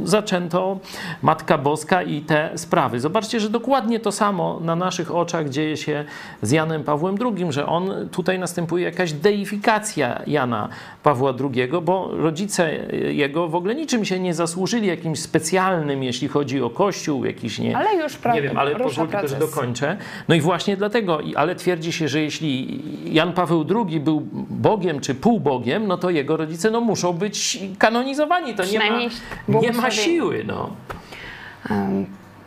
zaczęto 0.03 0.79
Matka 1.21 1.57
Boska 1.57 2.03
i 2.03 2.21
te 2.21 2.49
sprawy. 2.55 2.99
Zobaczcie, 2.99 3.39
że 3.39 3.49
dokładnie 3.49 3.99
to 3.99 4.11
samo 4.11 4.59
na 4.63 4.75
naszych 4.75 5.15
oczach 5.15 5.49
dzieje 5.49 5.77
się 5.77 6.05
z 6.41 6.51
Janem 6.51 6.83
Pawłem 6.83 7.15
II, 7.21 7.45
że 7.49 7.65
on 7.65 8.09
tutaj 8.11 8.39
następuje 8.39 8.83
jakaś 8.83 9.13
deifikacja 9.13 10.21
Jana 10.27 10.69
Pawła 11.03 11.33
II, 11.53 11.69
bo 11.83 12.09
rodzice 12.13 12.73
jego 13.11 13.47
w 13.47 13.55
ogóle 13.55 13.75
niczym 13.75 14.05
się 14.05 14.19
nie 14.19 14.33
zasłużyli 14.33 14.87
jakimś 14.87 15.19
specjalnym, 15.19 16.03
jeśli 16.03 16.27
chodzi 16.27 16.61
o 16.61 16.69
Kościół, 16.69 17.25
jakiś 17.25 17.59
nie. 17.59 17.77
Ale 17.77 17.95
już 17.95 18.13
pra- 18.19 18.33
Nie 18.33 18.41
wiem, 18.41 18.57
ale 18.57 18.75
pozwól 18.75 19.07
tylko, 19.07 19.27
że 19.27 19.35
dokończę. 19.35 19.97
No 20.27 20.35
i 20.35 20.41
właśnie 20.41 20.77
dlatego, 20.77 21.19
ale 21.35 21.55
twierdzi 21.55 21.91
się, 21.91 22.07
że 22.07 22.21
jeśli 22.21 22.81
Jan 23.13 23.33
Paweł 23.33 23.65
II 23.87 23.99
był 23.99 24.27
Bogiem 24.49 24.99
czy 24.99 25.15
półbogiem, 25.15 25.87
no 25.87 25.97
to 25.97 26.09
jego 26.09 26.37
rodzice 26.45 26.71
no, 26.71 26.81
muszą 26.81 27.13
być 27.13 27.59
kanonizowani. 27.79 28.55
To 28.55 28.65
nie 28.65 28.79
ma, 28.79 29.61
nie 29.61 29.71
ma 29.71 29.91
siły. 29.91 30.43
No. 30.47 30.69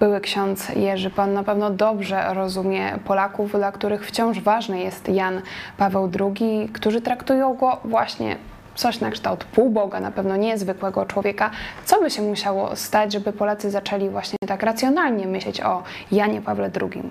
Były 0.01 0.21
ksiądz 0.21 0.69
Jerzy, 0.69 1.11
pan 1.11 1.33
na 1.33 1.45
pewno 1.45 1.71
dobrze 1.71 2.35
rozumie 2.35 2.99
Polaków, 3.05 3.53
dla 3.53 3.73
których 3.73 4.07
wciąż 4.07 4.41
ważny 4.41 4.81
jest 4.81 5.09
Jan 5.09 5.43
Paweł 5.79 6.11
II, 6.21 6.69
którzy 6.73 7.01
traktują 7.01 7.55
go 7.55 7.81
właśnie 7.85 8.37
coś 8.75 9.01
na 9.01 9.11
kształt 9.11 9.45
półboga, 9.45 10.01
na 10.01 10.11
pewno 10.11 10.37
niezwykłego 10.37 11.07
człowieka. 11.07 11.51
Co 11.85 12.01
by 12.01 12.11
się 12.11 12.23
musiało 12.23 12.77
stać, 12.77 13.13
żeby 13.13 13.33
Polacy 13.33 13.71
zaczęli 13.71 14.09
właśnie 14.09 14.39
tak 14.49 14.63
racjonalnie 14.63 15.27
myśleć 15.27 15.61
o 15.61 15.83
Janie 16.13 16.43
Pawle 16.43 16.71
II? 16.83 17.03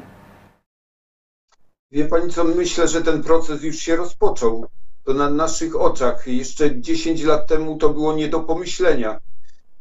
Wie 1.91 2.05
pani 2.05 2.29
co, 2.29 2.43
myślę, 2.43 2.87
że 2.87 3.01
ten 3.01 3.23
proces 3.23 3.63
już 3.63 3.75
się 3.75 3.95
rozpoczął. 3.95 4.65
To 5.07 5.13
na 5.13 5.29
naszych 5.29 5.75
oczach. 5.75 6.27
Jeszcze 6.27 6.81
10 6.81 7.23
lat 7.23 7.47
temu 7.47 7.77
to 7.77 7.89
było 7.89 8.13
nie 8.13 8.27
do 8.27 8.39
pomyślenia. 8.39 9.19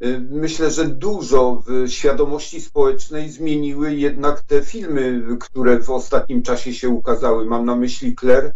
Y, 0.05 0.21
Myślę, 0.31 0.71
że 0.71 0.85
dużo 0.85 1.63
w 1.67 1.89
świadomości 1.89 2.61
społecznej 2.61 3.31
zmieniły 3.31 3.95
jednak 3.95 4.43
te 4.43 4.63
filmy, 4.63 5.23
które 5.41 5.81
w 5.81 5.91
ostatnim 5.91 6.43
czasie 6.43 6.75
się 6.75 6.89
ukazały. 6.89 7.47
Mam 7.47 7.65
na 7.65 7.77
myśli 7.77 8.17
Claire, 8.21 8.53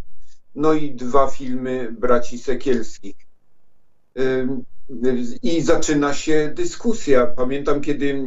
no 0.55 0.73
i 0.73 0.95
dwa 0.95 1.27
filmy 1.27 1.93
braci 2.01 2.39
Sekielskich. 2.39 3.17
Y, 4.19 4.49
I 5.43 5.63
zaczyna 5.63 6.15
się 6.15 6.53
dyskusja. 6.55 7.27
Pamiętam, 7.27 7.81
kiedy 7.81 8.25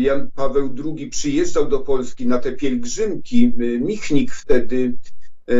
Jan 0.00 0.30
Paweł 0.34 0.74
II 0.84 1.06
przyjeżdżał 1.06 1.68
do 1.68 1.80
Polski 1.80 2.26
na 2.26 2.38
te 2.38 2.52
pielgrzymki, 2.52 3.52
Michnik 3.80 4.32
wtedy 4.32 4.96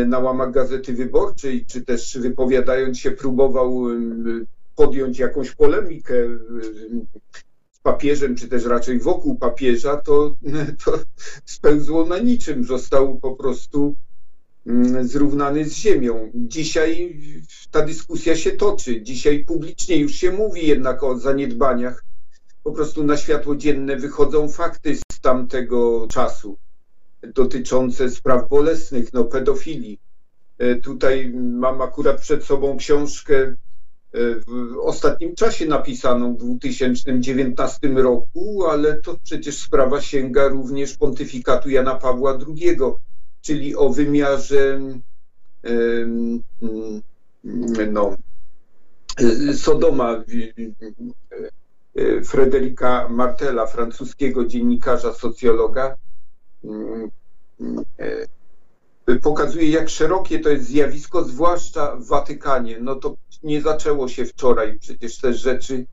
na 0.07 0.19
łamach 0.19 0.51
Gazety 0.51 0.93
Wyborczej, 0.93 1.67
czy 1.67 1.85
też 1.85 2.19
wypowiadając 2.19 2.99
się, 2.99 3.11
próbował 3.11 3.91
em, 3.91 4.47
podjąć 4.77 5.19
jakąś 5.19 5.51
polemikę 5.51 6.15
em, 6.25 7.07
z 7.71 7.81
papieżem, 7.81 8.37
czy 8.37 8.49
też 8.49 8.65
raczej 8.65 8.99
wokół 8.99 9.39
papieża, 9.39 9.97
to, 9.97 10.37
to 10.85 10.99
spełzło 11.45 12.07
na 12.07 12.19
niczym. 12.19 12.65
Został 12.65 13.19
po 13.19 13.37
prostu 13.37 13.97
mm, 14.67 15.09
zrównany 15.09 15.65
z 15.65 15.73
ziemią. 15.73 16.31
Dzisiaj 16.35 17.21
ta 17.71 17.87
dyskusja 17.87 18.37
się 18.37 18.53
toczy. 18.53 19.03
Dzisiaj 19.03 19.45
publicznie 19.45 19.97
już 19.97 20.13
się 20.13 20.33
mówi 20.33 20.67
jednak 20.67 21.03
o 21.03 21.19
zaniedbaniach 21.19 22.05
po 22.65 22.73
prostu 22.73 23.05
na 23.05 23.17
światło 23.17 23.57
dzienne 23.57 23.97
wychodzą 23.97 24.49
fakty 24.49 24.97
z 25.13 25.21
tamtego 25.21 26.07
czasu 26.11 26.59
dotyczące 27.23 28.11
spraw 28.11 28.49
bolesnych, 28.49 29.13
no 29.13 29.25
pedofilii. 29.25 30.01
E, 30.59 30.75
Tutaj 30.77 31.33
mam 31.35 31.83
akurat 31.83 32.21
przed 32.21 32.45
sobą 32.45 32.77
książkę 32.77 33.37
e, 33.37 33.55
w 34.13 34.79
ostatnim 34.81 35.35
czasie 35.35 35.67
napisaną 35.67 36.35
w 36.35 36.39
2019 36.39 37.89
roku, 37.89 38.67
ale 38.67 39.01
to 39.01 39.17
przecież 39.23 39.59
sprawa 39.59 40.01
sięga 40.01 40.49
również 40.49 40.97
pontyfikatu 40.97 41.71
Jana 41.71 41.95
Pawła 41.95 42.39
II, 42.49 42.77
czyli 43.41 43.77
o 43.77 43.91
wymiarze 43.91 44.81
no, 47.93 48.17
e, 49.17 49.55
Sodoma 49.55 50.25
Frederica 52.25 53.09
Martela, 53.09 53.67
francuskiego 53.67 54.45
dziennikarza, 54.45 55.15
socjologa, 55.15 55.87
e, 55.87 56.10
pokazuje, 59.23 59.71
jak 59.71 59.89
szerokie 59.89 60.39
to 60.39 60.49
jest 60.49 60.67
zjawisko, 60.67 61.25
zwłaszcza 61.25 61.97
w 61.97 62.07
Watykanie. 62.07 62.79
No 62.81 62.95
to 62.95 63.17
nie 63.43 63.63
zaczęło 63.63 64.09
się 64.09 64.25
wczoraj, 64.25 64.79
przecież 64.79 65.19
te 65.19 65.35
rzeczy, 65.35 65.87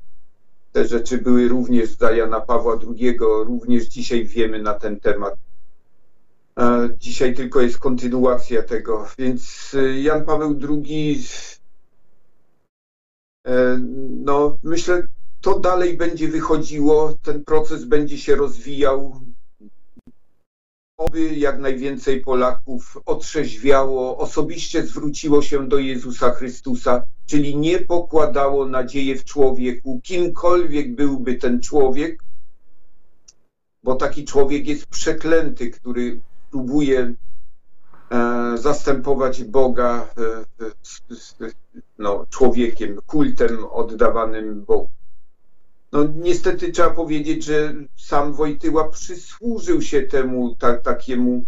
te 0.71 0.87
rzeczy 0.87 1.17
były 1.17 1.47
również 1.47 1.89
za 1.89 2.11
Jana 2.11 2.41
Pawła 2.41 2.79
II, 2.87 3.17
również 3.19 3.85
dzisiaj 3.85 4.25
wiemy 4.25 4.61
na 4.61 4.73
ten 4.73 4.99
temat. 4.99 5.33
A 6.55 6.79
Dzisiaj 6.97 7.35
tylko 7.35 7.61
jest 7.61 7.79
kontynuacja 7.79 8.63
tego, 8.63 9.07
więc 9.17 9.71
e, 9.73 10.01
Jan 10.01 10.25
Paweł 10.25 10.59
II, 10.69 11.23
e, 13.47 13.79
no 14.09 14.57
myślę, 14.63 15.07
to 15.41 15.59
dalej 15.59 15.97
będzie 15.97 16.27
wychodziło, 16.27 17.17
ten 17.23 17.43
proces 17.43 17.85
będzie 17.85 18.17
się 18.17 18.35
rozwijał. 18.35 19.21
Oby 20.97 21.35
jak 21.35 21.59
najwięcej 21.59 22.21
Polaków 22.21 22.97
otrzeźwiało, 23.05 24.17
osobiście 24.17 24.85
zwróciło 24.85 25.41
się 25.41 25.67
do 25.67 25.77
Jezusa 25.77 26.31
Chrystusa, 26.31 27.03
czyli 27.25 27.57
nie 27.57 27.79
pokładało 27.79 28.65
nadziei 28.65 29.15
w 29.15 29.23
człowieku, 29.23 30.01
kimkolwiek 30.03 30.95
byłby 30.95 31.35
ten 31.35 31.61
człowiek, 31.61 32.23
bo 33.83 33.95
taki 33.95 34.25
człowiek 34.25 34.67
jest 34.67 34.85
przeklęty, 34.85 35.71
który 35.71 36.19
próbuje 36.51 37.13
e, 38.11 38.57
zastępować 38.57 39.43
Boga 39.43 40.07
e, 40.17 40.65
e, 41.45 41.51
no, 41.97 42.25
człowiekiem, 42.29 42.99
kultem 43.07 43.65
oddawanym 43.71 44.65
Bogu. 44.65 44.89
No 45.91 46.07
niestety 46.15 46.71
trzeba 46.71 46.89
powiedzieć, 46.89 47.43
że 47.43 47.73
sam 47.95 48.33
Wojtyła 48.33 48.89
przysłużył 48.89 49.81
się 49.81 50.01
temu 50.01 50.55
ta, 50.55 50.77
takiemu, 50.77 51.45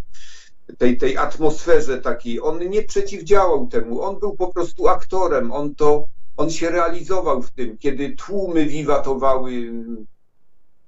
tej, 0.77 0.97
tej 0.97 1.17
atmosferze 1.17 2.01
takiej. 2.01 2.41
On 2.41 2.69
nie 2.69 2.83
przeciwdziałał 2.83 3.67
temu, 3.67 4.01
on 4.01 4.19
był 4.19 4.35
po 4.35 4.53
prostu 4.53 4.87
aktorem, 4.87 5.51
on 5.51 5.75
to, 5.75 6.05
on 6.37 6.49
się 6.49 6.69
realizował 6.69 7.41
w 7.41 7.51
tym, 7.51 7.77
kiedy 7.77 8.15
tłumy 8.15 8.65
wiwatowały 8.65 9.73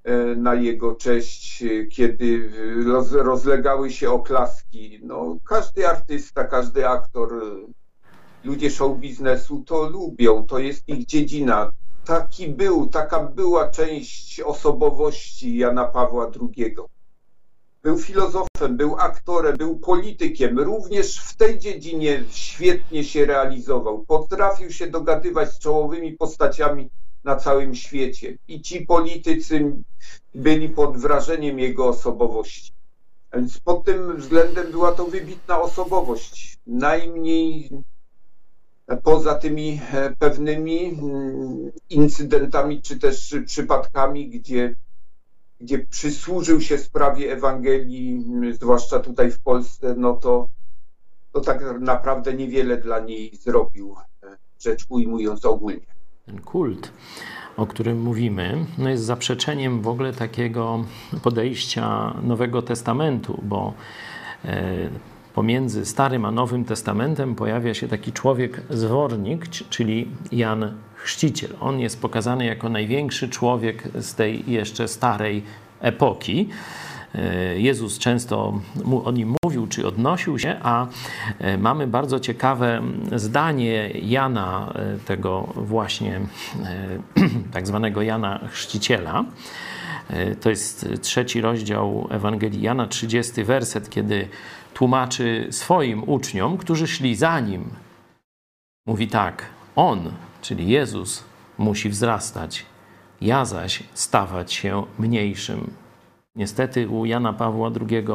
e, 0.03 0.15
na 0.35 0.55
jego 0.55 0.95
cześć, 0.95 1.63
kiedy 1.91 2.51
roz, 2.85 3.11
rozlegały 3.11 3.91
się 3.91 4.11
oklaski. 4.11 4.99
No, 5.03 5.37
każdy 5.47 5.87
artysta, 5.87 6.43
każdy 6.43 6.87
aktor, 6.87 7.41
ludzie 8.43 8.69
show 8.69 8.97
biznesu 8.97 9.63
to 9.67 9.89
lubią, 9.89 10.45
to 10.45 10.59
jest 10.59 10.89
ich 10.89 11.05
dziedzina 11.05 11.71
taki 12.05 12.47
był, 12.47 12.87
taka 12.87 13.23
była 13.23 13.69
część 13.69 14.39
osobowości 14.39 15.57
Jana 15.57 15.85
Pawła 15.85 16.31
II. 16.41 16.75
Był 17.83 17.99
filozofem, 17.99 18.77
był 18.77 18.95
aktorem, 18.95 19.57
był 19.57 19.79
politykiem. 19.79 20.59
Również 20.59 21.19
w 21.19 21.35
tej 21.35 21.59
dziedzinie 21.59 22.23
świetnie 22.31 23.03
się 23.03 23.25
realizował. 23.25 24.05
Potrafił 24.05 24.71
się 24.71 24.87
dogadywać 24.87 25.53
z 25.53 25.59
czołowymi 25.59 26.13
postaciami 26.13 26.89
na 27.23 27.35
całym 27.35 27.75
świecie. 27.75 28.37
I 28.47 28.61
ci 28.61 28.85
politycy 28.85 29.75
byli 30.35 30.69
pod 30.69 30.97
wrażeniem 30.97 31.59
jego 31.59 31.87
osobowości. 31.87 32.73
Więc 33.33 33.59
pod 33.59 33.83
tym 33.85 34.17
względem 34.17 34.71
była 34.71 34.91
to 34.91 35.05
wybitna 35.05 35.61
osobowość. 35.61 36.57
Najmniej 36.67 37.69
poza 38.97 39.35
tymi 39.35 39.81
e, 39.93 40.15
pewnymi 40.19 40.85
mm, 40.85 41.71
incydentami 41.89 42.81
czy 42.81 42.99
też 42.99 43.35
przypadkami, 43.45 44.29
gdzie, 44.29 44.75
gdzie 45.59 45.79
przysłużył 45.79 46.61
się 46.61 46.77
sprawie 46.77 47.31
Ewangelii, 47.31 48.25
m, 48.27 48.53
zwłaszcza 48.53 48.99
tutaj 48.99 49.31
w 49.31 49.39
Polsce, 49.39 49.95
no 49.97 50.13
to, 50.13 50.49
to 51.31 51.41
tak 51.41 51.63
naprawdę 51.79 52.33
niewiele 52.33 52.77
dla 52.77 52.99
niej 52.99 53.35
zrobił, 53.35 53.95
e, 54.23 54.37
rzecz 54.59 54.85
ujmując 54.89 55.45
ogólnie. 55.45 55.85
Ten 56.25 56.41
kult, 56.41 56.91
o 57.57 57.67
którym 57.67 58.01
mówimy, 58.01 58.65
no 58.77 58.89
jest 58.89 59.03
zaprzeczeniem 59.03 59.81
w 59.81 59.87
ogóle 59.87 60.13
takiego 60.13 60.85
podejścia 61.23 62.15
Nowego 62.23 62.61
Testamentu, 62.61 63.41
bo 63.43 63.73
e, 64.45 64.89
pomiędzy 65.33 65.85
Starym 65.85 66.25
a 66.25 66.31
Nowym 66.31 66.65
Testamentem 66.65 67.35
pojawia 67.35 67.73
się 67.73 67.87
taki 67.87 68.11
człowiek 68.11 68.61
zwornik, 68.69 69.49
czyli 69.49 70.07
Jan 70.31 70.73
Chrzciciel. 70.95 71.51
On 71.59 71.79
jest 71.79 72.01
pokazany 72.01 72.45
jako 72.45 72.69
największy 72.69 73.29
człowiek 73.29 73.83
z 73.99 74.15
tej 74.15 74.51
jeszcze 74.51 74.87
starej 74.87 75.43
epoki. 75.79 76.49
E, 77.15 77.59
Jezus 77.59 77.99
często 77.99 78.61
mu- 78.85 79.05
o 79.05 79.11
nim 79.11 79.35
mówił 79.43 79.67
czy 79.67 79.87
odnosił 79.87 80.39
się, 80.39 80.59
a 80.61 80.87
e, 81.39 81.57
mamy 81.57 81.87
bardzo 81.87 82.19
ciekawe 82.19 82.81
zdanie 83.15 83.89
Jana, 83.89 84.73
e, 84.75 84.97
tego 84.97 85.41
właśnie 85.55 86.21
tak 87.53 87.67
zwanego 87.67 88.01
Jana 88.01 88.39
Chrzciciela. 88.51 89.25
To 90.41 90.49
jest 90.49 90.87
trzeci 91.01 91.41
rozdział 91.41 92.07
Ewangelii 92.09 92.61
Jana, 92.61 92.87
30 92.87 93.43
werset, 93.43 93.89
kiedy 93.89 94.27
tłumaczy 94.73 95.47
swoim 95.51 96.09
uczniom, 96.09 96.57
którzy 96.57 96.87
szli 96.87 97.15
za 97.15 97.39
nim. 97.39 97.69
Mówi 98.85 99.07
tak: 99.07 99.45
On, 99.75 100.11
czyli 100.41 100.67
Jezus, 100.67 101.23
musi 101.57 101.89
wzrastać, 101.89 102.65
ja 103.21 103.45
zaś 103.45 103.83
stawać 103.93 104.53
się 104.53 104.83
mniejszym. 104.99 105.71
Niestety 106.35 106.89
u 106.89 107.05
Jana 107.05 107.33
Pawła 107.33 107.71
II 107.89 108.05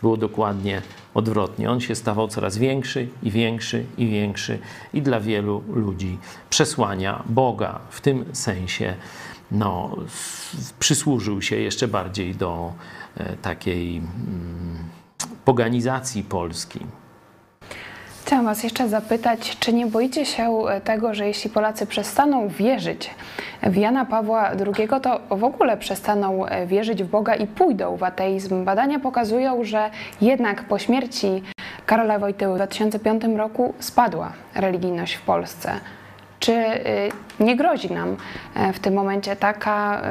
było 0.00 0.16
dokładnie 0.16 0.82
odwrotnie. 1.14 1.70
On 1.70 1.80
się 1.80 1.94
stawał 1.94 2.28
coraz 2.28 2.58
większy 2.58 3.08
i 3.22 3.30
większy 3.30 3.84
i 3.98 4.06
większy 4.06 4.58
i 4.94 5.02
dla 5.02 5.20
wielu 5.20 5.62
ludzi 5.68 6.18
przesłania 6.50 7.22
Boga 7.26 7.80
w 7.90 8.00
tym 8.00 8.24
sensie 8.32 8.94
no, 9.50 9.96
przysłużył 10.78 11.42
się 11.42 11.56
jeszcze 11.56 11.88
bardziej 11.88 12.34
do 12.34 12.72
e, 13.16 13.36
takiej 13.36 13.96
mm, 13.96 14.78
poganizacji 15.44 16.22
Polski. 16.22 16.80
Chciałam 18.24 18.44
Was 18.44 18.62
jeszcze 18.62 18.88
zapytać, 18.88 19.56
czy 19.60 19.72
nie 19.72 19.86
boicie 19.86 20.26
się 20.26 20.64
tego, 20.84 21.14
że 21.14 21.26
jeśli 21.26 21.50
Polacy 21.50 21.86
przestaną 21.86 22.48
wierzyć 22.48 23.10
w 23.62 23.76
Jana 23.76 24.04
Pawła 24.04 24.50
II, 24.50 24.88
to 25.02 25.20
w 25.36 25.44
ogóle 25.44 25.76
przestaną 25.76 26.44
wierzyć 26.66 27.02
w 27.02 27.08
Boga 27.08 27.34
i 27.34 27.46
pójdą 27.46 27.96
w 27.96 28.02
ateizm? 28.02 28.64
Badania 28.64 28.98
pokazują, 28.98 29.64
że 29.64 29.90
jednak 30.20 30.64
po 30.64 30.78
śmierci 30.78 31.42
Karola 31.86 32.18
Wojtyły 32.18 32.52
w 32.52 32.56
2005 32.56 33.22
roku 33.36 33.74
spadła 33.78 34.32
religijność 34.54 35.14
w 35.14 35.22
Polsce. 35.22 35.72
Czy 36.48 36.54
y, 36.54 37.44
nie 37.44 37.56
grozi 37.56 37.92
nam 37.92 38.16
e, 38.54 38.72
w 38.72 38.80
tym 38.80 38.94
momencie 38.94 39.36
taka 39.36 40.02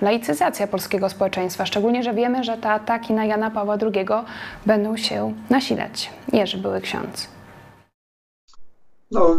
y, 0.00 0.04
laicyzacja 0.04 0.66
polskiego 0.66 1.08
społeczeństwa? 1.08 1.66
Szczególnie, 1.66 2.02
że 2.02 2.14
wiemy, 2.14 2.44
że 2.44 2.58
te 2.58 2.70
ataki 2.70 3.12
na 3.12 3.24
Jana 3.24 3.50
Pawła 3.50 3.76
II 3.82 4.06
będą 4.66 4.96
się 4.96 5.34
nasilać. 5.50 6.10
Jerzy 6.32 6.58
były 6.58 6.80
ksiądz. 6.80 7.28
No, 9.10 9.36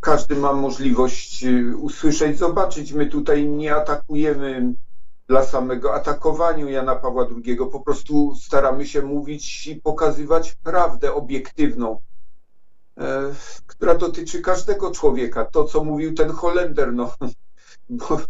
każdy 0.00 0.36
ma 0.36 0.52
możliwość 0.52 1.44
y, 1.44 1.76
usłyszeć, 1.76 2.38
zobaczyć. 2.38 2.92
My 2.92 3.06
tutaj 3.06 3.46
nie 3.46 3.74
atakujemy 3.74 4.72
dla 5.28 5.44
samego 5.44 5.94
atakowania 5.94 6.70
Jana 6.70 6.96
Pawła 6.96 7.26
II. 7.46 7.56
Po 7.72 7.80
prostu 7.80 8.34
staramy 8.34 8.86
się 8.86 9.02
mówić 9.02 9.66
i 9.66 9.76
pokazywać 9.76 10.54
prawdę 10.54 11.14
obiektywną, 11.14 11.92
e, 11.92 12.13
która 13.66 13.94
dotyczy 13.94 14.40
każdego 14.40 14.90
człowieka. 14.90 15.44
To, 15.44 15.64
co 15.64 15.84
mówił 15.84 16.14
ten 16.14 16.30
Holender, 16.30 16.92
no, 16.92 17.14
bo 17.90 18.20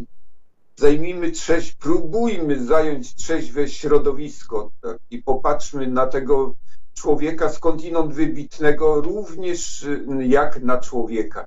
zajmijmy 0.76 1.30
trzeź, 1.30 1.72
próbujmy 1.72 2.64
zająć 2.64 3.14
trzeźwe 3.14 3.68
środowisko 3.68 4.70
tak, 4.80 4.98
i 5.10 5.22
popatrzmy 5.22 5.86
na 5.86 6.06
tego 6.06 6.54
człowieka 6.94 7.48
skądinąd 7.48 8.14
wybitnego, 8.14 9.00
również 9.00 9.82
y, 9.82 10.06
jak 10.26 10.62
na 10.62 10.78
człowieka. 10.78 11.46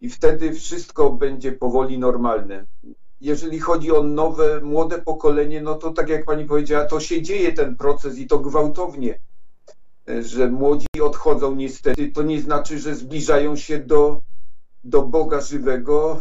I 0.00 0.10
wtedy 0.10 0.52
wszystko 0.52 1.10
będzie 1.10 1.52
powoli 1.52 1.98
normalne. 1.98 2.66
Jeżeli 3.20 3.60
chodzi 3.60 3.92
o 3.92 4.02
nowe, 4.02 4.60
młode 4.60 4.98
pokolenie, 4.98 5.60
no 5.60 5.74
to 5.74 5.92
tak 5.92 6.08
jak 6.08 6.24
pani 6.24 6.44
powiedziała, 6.44 6.84
to 6.84 7.00
się 7.00 7.22
dzieje 7.22 7.52
ten 7.52 7.76
proces 7.76 8.18
i 8.18 8.26
to 8.26 8.38
gwałtownie, 8.38 9.20
że 10.22 10.48
młodzi 10.48 10.86
odchodzą 11.02 11.54
niestety. 11.54 12.12
To 12.12 12.22
nie 12.22 12.40
znaczy, 12.40 12.78
że 12.78 12.94
zbliżają 12.94 13.56
się 13.56 13.78
do, 13.78 14.20
do 14.84 15.02
Boga 15.02 15.40
żywego, 15.40 16.20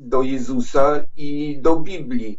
do 0.00 0.22
Jezusa 0.22 1.04
i 1.16 1.58
do 1.60 1.76
Biblii 1.76 2.38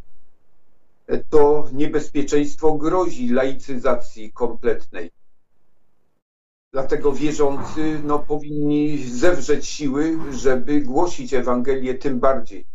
to 1.30 1.70
niebezpieczeństwo 1.74 2.74
grozi 2.74 3.30
laicyzacji 3.30 4.32
kompletnej. 4.32 5.12
Dlatego 6.74 7.12
wierzący 7.12 8.00
no, 8.04 8.20
powinni 8.20 8.98
zewrzeć 9.04 9.68
siły, 9.68 10.18
żeby 10.32 10.82
głosić 10.82 11.34
Ewangelię 11.34 11.96
tym 11.96 12.20
bardziej. 12.20 12.66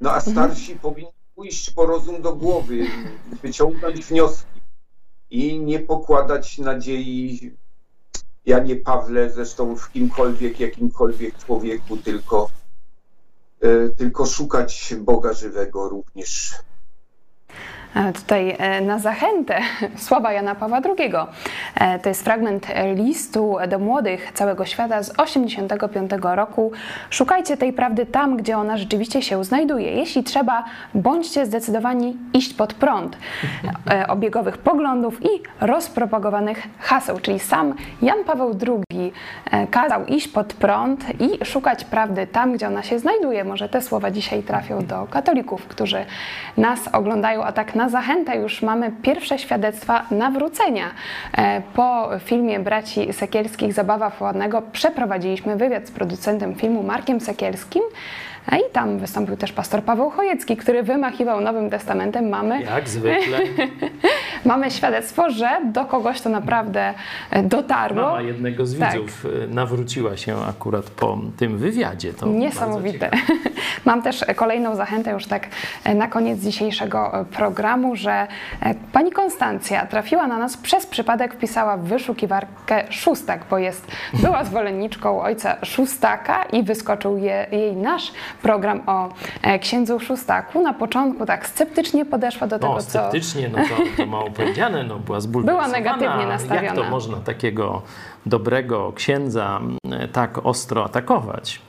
No 0.00 0.12
a 0.12 0.20
starsi 0.20 0.72
mhm. 0.72 0.78
powinni 0.78 1.12
pójść 1.34 1.70
po 1.70 1.86
rozum 1.86 2.22
do 2.22 2.36
głowy, 2.36 2.86
wyciągnąć 3.42 4.04
wnioski 4.04 4.49
i 5.30 5.60
nie 5.60 5.80
pokładać 5.80 6.58
nadziei 6.58 7.52
Janie 8.46 8.76
Pawle, 8.76 9.30
zresztą 9.30 9.76
w 9.76 9.92
kimkolwiek, 9.92 10.60
jakimkolwiek 10.60 11.38
człowieku, 11.38 11.96
tylko, 11.96 12.50
e, 13.60 13.88
tylko 13.88 14.26
szukać 14.26 14.94
Boga 14.98 15.32
żywego 15.32 15.88
również 15.88 16.54
tutaj 18.14 18.56
e, 18.58 18.80
na 18.80 18.98
zachętę 18.98 19.58
słowa 19.96 20.32
Jana 20.32 20.54
Pawła 20.54 20.80
II. 20.98 21.12
E, 21.74 21.98
to 21.98 22.08
jest 22.08 22.24
fragment 22.24 22.66
listu 22.94 23.56
do 23.68 23.78
młodych 23.78 24.32
całego 24.34 24.64
świata 24.64 25.02
z 25.02 25.20
85 25.20 26.10
roku. 26.22 26.72
Szukajcie 27.10 27.56
tej 27.56 27.72
prawdy 27.72 28.06
tam, 28.06 28.36
gdzie 28.36 28.58
ona 28.58 28.76
rzeczywiście 28.76 29.22
się 29.22 29.44
znajduje. 29.44 29.92
Jeśli 29.92 30.24
trzeba, 30.24 30.64
bądźcie 30.94 31.46
zdecydowani 31.46 32.16
iść 32.32 32.54
pod 32.54 32.74
prąd 32.74 33.16
obiegowych 34.08 34.58
poglądów 34.58 35.24
i 35.24 35.28
rozpropagowanych 35.60 36.62
haseł. 36.78 37.20
Czyli 37.20 37.38
sam 37.38 37.74
Jan 38.02 38.24
Paweł 38.26 38.58
II 38.66 39.12
kazał 39.70 40.06
iść 40.06 40.28
pod 40.28 40.54
prąd 40.54 41.20
i 41.20 41.44
szukać 41.44 41.84
prawdy 41.84 42.26
tam, 42.26 42.52
gdzie 42.52 42.66
ona 42.66 42.82
się 42.82 42.98
znajduje. 42.98 43.44
Może 43.44 43.68
te 43.68 43.82
słowa 43.82 44.10
dzisiaj 44.10 44.42
trafią 44.42 44.86
do 44.86 45.06
katolików, 45.10 45.66
którzy 45.66 46.04
nas 46.56 46.88
oglądają, 46.92 47.44
a 47.44 47.52
tak 47.52 47.74
na 47.74 47.79
zachętę 47.88 48.36
już 48.36 48.62
mamy 48.62 48.92
pierwsze 49.02 49.38
świadectwa 49.38 50.06
nawrócenia. 50.10 50.90
E, 51.38 51.62
po 51.74 52.10
filmie 52.24 52.60
braci 52.60 53.12
Sekielskich 53.12 53.72
Zabawa 53.72 54.10
Poładnego 54.10 54.62
przeprowadziliśmy 54.62 55.56
wywiad 55.56 55.88
z 55.88 55.90
producentem 55.90 56.54
filmu 56.54 56.82
Markiem 56.82 57.20
Sekielskim, 57.20 57.82
i 58.52 58.72
tam 58.72 58.98
wystąpił 58.98 59.36
też 59.36 59.52
pastor 59.52 59.82
Paweł 59.82 60.10
Chojecki, 60.10 60.56
który 60.56 60.82
wymachiwał 60.82 61.40
Nowym 61.40 61.70
Testamentem. 61.70 62.28
Mamy, 62.28 62.62
Jak 62.62 62.88
zwykle. 62.88 63.38
mamy 64.44 64.70
świadectwo, 64.70 65.30
że 65.30 65.48
do 65.72 65.84
kogoś 65.84 66.20
to 66.20 66.28
naprawdę 66.28 66.94
e, 67.30 67.42
dotarło. 67.42 68.02
Mama 68.02 68.22
jednego 68.22 68.66
z 68.66 68.78
tak. 68.78 68.92
widzów 68.92 69.22
tak. 69.22 69.50
nawróciła 69.54 70.16
się 70.16 70.36
akurat 70.48 70.90
po 70.90 71.18
tym 71.36 71.58
wywiadzie. 71.58 72.12
To 72.12 72.26
Niesamowite. 72.26 73.10
Mam 73.84 74.02
też 74.02 74.24
kolejną 74.36 74.76
zachętę 74.76 75.10
już 75.10 75.26
tak 75.26 75.48
e, 75.84 75.94
na 75.94 76.08
koniec 76.08 76.40
dzisiejszego 76.40 77.26
programu, 77.32 77.96
że 77.96 78.26
pani 78.92 79.12
Konstancja 79.12 79.86
trafiła 79.86 80.26
na 80.26 80.38
nas 80.38 80.56
przez 80.56 80.86
przypadek, 80.86 81.34
wpisała 81.34 81.76
w 81.76 81.84
wyszukiwarkę 81.84 82.84
szóstak, 82.90 83.40
bo 83.50 83.58
jest, 83.58 83.86
była 84.14 84.44
zwolenniczką 84.50 85.22
ojca 85.22 85.56
szóstaka 85.62 86.44
i 86.44 86.62
wyskoczył 86.62 87.18
je, 87.18 87.46
jej 87.52 87.76
nasz 87.76 88.12
program 88.42 88.82
o 88.86 89.08
e, 89.42 89.58
księdzu 89.58 90.00
Szustaku. 90.00 90.62
Na 90.62 90.72
początku 90.72 91.26
tak 91.26 91.46
sceptycznie 91.46 92.04
podeszła 92.04 92.46
do 92.46 92.58
tego, 92.58 92.74
no, 92.74 92.80
sceptycznie, 92.80 93.50
co... 93.50 93.56
no 93.56 93.64
to, 93.68 93.96
to 93.96 94.06
mało 94.06 94.30
powiedziane, 94.40 94.84
no 94.84 94.98
była 94.98 95.20
zbulwersowana. 95.20 95.68
Była 95.68 95.78
negatywnie 95.78 96.26
nastawiona. 96.26 96.66
Jak 96.66 96.74
to 96.74 96.90
można 96.90 97.16
takiego 97.16 97.82
dobrego 98.26 98.92
księdza 98.92 99.60
tak 100.12 100.46
ostro 100.46 100.84
atakować? 100.84 101.60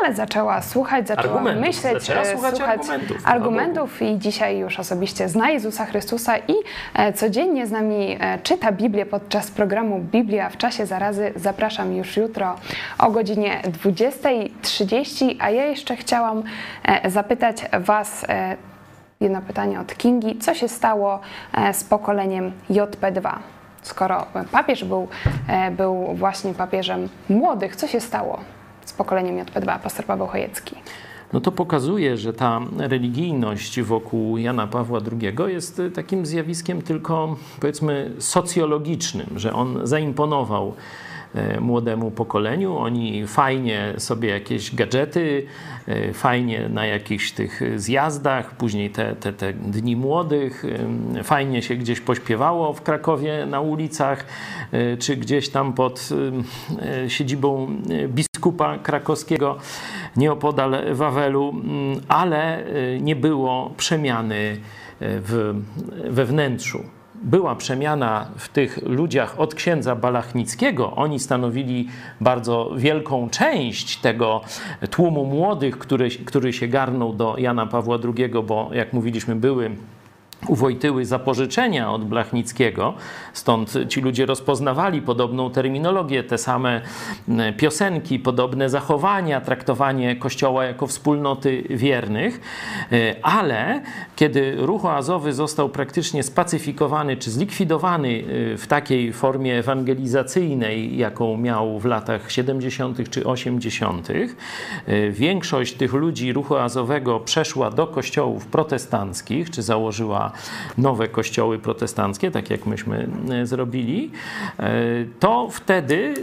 Ale 0.00 0.14
zaczęła 0.14 0.62
słuchać, 0.62 1.08
zaczęła 1.08 1.34
argumentów. 1.34 1.66
myśleć, 1.66 2.02
zaczęła 2.02 2.26
e, 2.26 2.32
słuchać, 2.32 2.60
argumentów, 2.60 3.16
argumentów 3.24 4.02
i 4.02 4.18
dzisiaj 4.18 4.58
już 4.58 4.80
osobiście 4.80 5.28
zna 5.28 5.50
Jezusa 5.50 5.86
Chrystusa 5.86 6.38
i 6.38 6.54
e, 6.94 7.12
codziennie 7.12 7.66
z 7.66 7.70
nami 7.70 8.16
e, 8.20 8.38
czyta 8.38 8.72
Biblię 8.72 9.06
podczas 9.06 9.50
programu 9.50 9.98
Biblia 9.98 10.48
w 10.48 10.56
czasie 10.56 10.86
zarazy. 10.86 11.32
Zapraszam 11.36 11.92
już 11.96 12.16
jutro 12.16 12.56
o 12.98 13.10
godzinie 13.10 13.62
20.30, 13.84 15.36
a 15.38 15.50
ja 15.50 15.66
jeszcze 15.66 15.96
chciałam 15.96 16.42
zapytać 17.04 17.56
Was 17.80 18.26
jedno 19.20 19.42
pytanie 19.42 19.80
od 19.80 19.96
Kingi. 19.96 20.38
Co 20.38 20.54
się 20.54 20.68
stało 20.68 21.20
z 21.72 21.84
pokoleniem 21.84 22.52
JP2? 22.70 23.32
Skoro 23.82 24.26
papież 24.52 24.84
był, 24.84 25.08
był 25.70 26.14
właśnie 26.14 26.54
papieżem 26.54 27.08
młodych, 27.28 27.76
co 27.76 27.86
się 27.86 28.00
stało? 28.00 28.40
Pokoleniem 29.00 29.36
JP2, 29.36 29.78
pastor 29.78 30.04
Paweł 30.04 30.26
Chojecki. 30.26 30.76
No 31.32 31.40
to 31.40 31.52
pokazuje, 31.52 32.16
że 32.16 32.32
ta 32.32 32.60
religijność 32.78 33.80
wokół 33.80 34.36
Jana 34.38 34.66
Pawła 34.66 35.00
II 35.12 35.52
jest 35.52 35.82
takim 35.94 36.26
zjawiskiem 36.26 36.82
tylko 36.82 37.36
powiedzmy 37.60 38.10
socjologicznym, 38.18 39.26
że 39.36 39.52
on 39.52 39.78
zaimponował 39.82 40.72
E, 40.72 40.74
młodemu 41.60 42.10
pokoleniu. 42.10 42.76
Oni 42.76 43.26
fajnie 43.26 43.94
sobie 43.98 44.28
jakieś 44.28 44.74
gadżety, 44.74 45.46
e, 45.86 46.12
fajnie 46.12 46.68
na 46.68 46.86
jakichś 46.86 47.30
tych 47.30 47.60
zjazdach, 47.76 48.56
później 48.56 48.90
te, 48.90 49.16
te, 49.16 49.32
te 49.32 49.52
dni 49.52 49.96
młodych, 49.96 50.64
e, 51.18 51.24
fajnie 51.24 51.62
się 51.62 51.74
gdzieś 51.76 52.00
pośpiewało 52.00 52.72
w 52.72 52.82
Krakowie 52.82 53.46
na 53.46 53.60
ulicach, 53.60 54.26
czy 54.98 55.16
gdzieś 55.16 55.48
tam 55.48 55.72
pod 55.72 56.08
siedzibą 57.08 57.76
biskupa 58.08 58.78
krakowskiego 58.78 59.56
nieopodal 60.16 60.94
Wawelu, 60.94 61.54
ale 62.08 62.64
nie 63.00 63.16
było 63.16 63.74
przemiany 63.76 64.56
w, 65.00 65.54
we 66.10 66.24
wnętrzu 66.24 66.99
była 67.22 67.54
przemiana 67.56 68.26
w 68.36 68.48
tych 68.48 68.78
ludziach 68.82 69.40
od 69.40 69.54
księdza 69.54 69.96
Balachnickiego, 69.96 70.96
oni 70.96 71.18
stanowili 71.18 71.88
bardzo 72.20 72.70
wielką 72.76 73.28
część 73.30 73.96
tego 73.96 74.40
tłumu 74.90 75.24
młodych, 75.24 75.78
który, 75.78 76.10
który 76.10 76.52
się 76.52 76.68
garnął 76.68 77.12
do 77.12 77.34
Jana 77.38 77.66
Pawła 77.66 77.98
II, 78.04 78.30
bo 78.46 78.70
jak 78.72 78.92
mówiliśmy, 78.92 79.36
były 79.36 79.70
u 80.48 80.54
Wojtyły 80.56 81.04
zapożyczenia 81.04 81.92
od 81.92 82.04
Blachnickiego, 82.04 82.94
stąd 83.32 83.72
ci 83.88 84.00
ludzie 84.00 84.26
rozpoznawali 84.26 85.02
podobną 85.02 85.50
terminologię, 85.50 86.24
te 86.24 86.38
same 86.38 86.80
piosenki, 87.56 88.18
podobne 88.18 88.68
zachowania, 88.68 89.40
traktowanie 89.40 90.16
Kościoła 90.16 90.64
jako 90.64 90.86
wspólnoty 90.86 91.64
wiernych, 91.70 92.40
e, 92.92 93.14
ale 93.22 93.82
kiedy 94.16 94.56
ruch 94.56 94.84
oazowy 94.84 95.32
został 95.32 95.68
praktycznie 95.68 96.22
spacyfikowany 96.22 97.16
czy 97.16 97.30
zlikwidowany 97.30 98.24
e, 98.54 98.56
w 98.56 98.66
takiej 98.66 99.12
formie 99.12 99.58
ewangelizacyjnej, 99.58 100.96
jaką 100.96 101.36
miał 101.36 101.78
w 101.78 101.84
latach 101.84 102.32
70. 102.32 103.10
czy 103.10 103.26
80., 103.26 104.08
e, 104.10 105.10
większość 105.10 105.74
tych 105.74 105.92
ludzi 105.92 106.32
ruchu 106.32 106.54
oazowego 106.54 107.20
przeszła 107.20 107.70
do 107.70 107.86
kościołów 107.86 108.46
protestanckich, 108.46 109.50
czy 109.50 109.62
założyła 109.62 110.29
nowe 110.78 111.08
kościoły 111.08 111.58
protestanckie, 111.58 112.30
tak 112.30 112.50
jak 112.50 112.66
myśmy 112.66 113.08
e, 113.30 113.46
zrobili, 113.46 114.10
e, 114.58 114.70
to 115.20 115.48
wtedy 115.50 116.14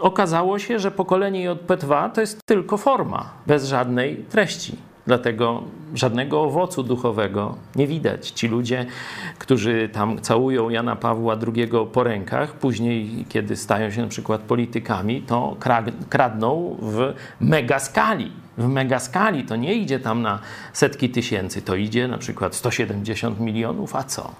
okazało 0.00 0.58
się, 0.58 0.78
że 0.78 0.90
pokolenie 0.90 1.50
JP2 1.50 2.10
to 2.10 2.20
jest 2.20 2.40
tylko 2.46 2.76
forma, 2.76 3.30
bez 3.46 3.66
żadnej 3.68 4.16
treści. 4.16 4.76
Dlatego 5.06 5.62
żadnego 5.94 6.42
owocu 6.42 6.82
duchowego 6.82 7.56
nie 7.76 7.86
widać. 7.86 8.30
Ci 8.30 8.48
ludzie, 8.48 8.86
którzy 9.38 9.88
tam 9.92 10.20
całują 10.20 10.70
Jana 10.70 10.96
Pawła 10.96 11.36
II 11.56 11.68
po 11.92 12.04
rękach, 12.04 12.52
później, 12.52 13.24
kiedy 13.28 13.56
stają 13.56 13.90
się 13.90 14.02
na 14.02 14.08
przykład 14.08 14.40
politykami, 14.40 15.22
to 15.22 15.56
kradną 16.08 16.76
w 16.80 17.14
megaskali 17.40 18.32
w 18.58 18.68
megaskali 18.68 19.44
to 19.44 19.56
nie 19.56 19.74
idzie 19.74 20.00
tam 20.00 20.22
na 20.22 20.38
setki 20.72 21.10
tysięcy, 21.10 21.62
to 21.62 21.74
idzie 21.76 22.08
na 22.08 22.18
przykład 22.18 22.54
170 22.54 23.40
milionów, 23.40 23.96
a 23.96 24.02
co? 24.02 24.30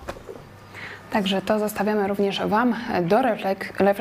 Także 1.11 1.43
to 1.43 1.59
zostawiamy 1.59 2.09
również 2.09 2.47
Wam 2.47 2.75
do 3.03 3.23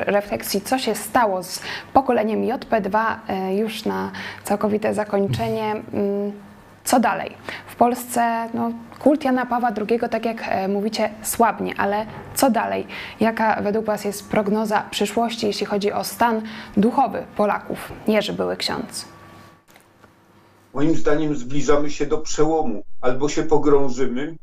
refleksji, 0.06 0.60
co 0.60 0.78
się 0.78 0.94
stało 0.94 1.42
z 1.42 1.62
pokoleniem 1.92 2.42
JP2 2.42 3.16
e, 3.28 3.56
już 3.56 3.84
na 3.84 4.10
całkowite 4.44 4.94
zakończenie. 4.94 5.74
Co 6.84 7.00
dalej? 7.00 7.36
W 7.66 7.76
Polsce 7.76 8.48
no, 8.54 8.72
kult 8.98 9.24
Jana 9.24 9.46
Pawła 9.46 9.72
II, 9.90 10.00
tak 10.10 10.24
jak 10.24 10.42
e, 10.48 10.68
mówicie, 10.68 11.10
słabnie, 11.22 11.74
ale 11.76 12.06
co 12.34 12.50
dalej? 12.50 12.86
Jaka 13.20 13.62
według 13.62 13.86
Was 13.86 14.04
jest 14.04 14.30
prognoza 14.30 14.82
przyszłości, 14.90 15.46
jeśli 15.46 15.66
chodzi 15.66 15.92
o 15.92 16.04
stan 16.04 16.42
duchowy 16.76 17.24
Polaków? 17.36 17.92
Jerzy 18.08 18.32
były 18.32 18.56
ksiądz. 18.56 19.04
Moim 20.74 20.96
zdaniem 20.96 21.36
zbliżamy 21.36 21.90
się 21.90 22.06
do 22.06 22.18
przełomu. 22.18 22.82
Albo 23.00 23.28
się 23.28 23.42
pogrążymy, 23.42 24.36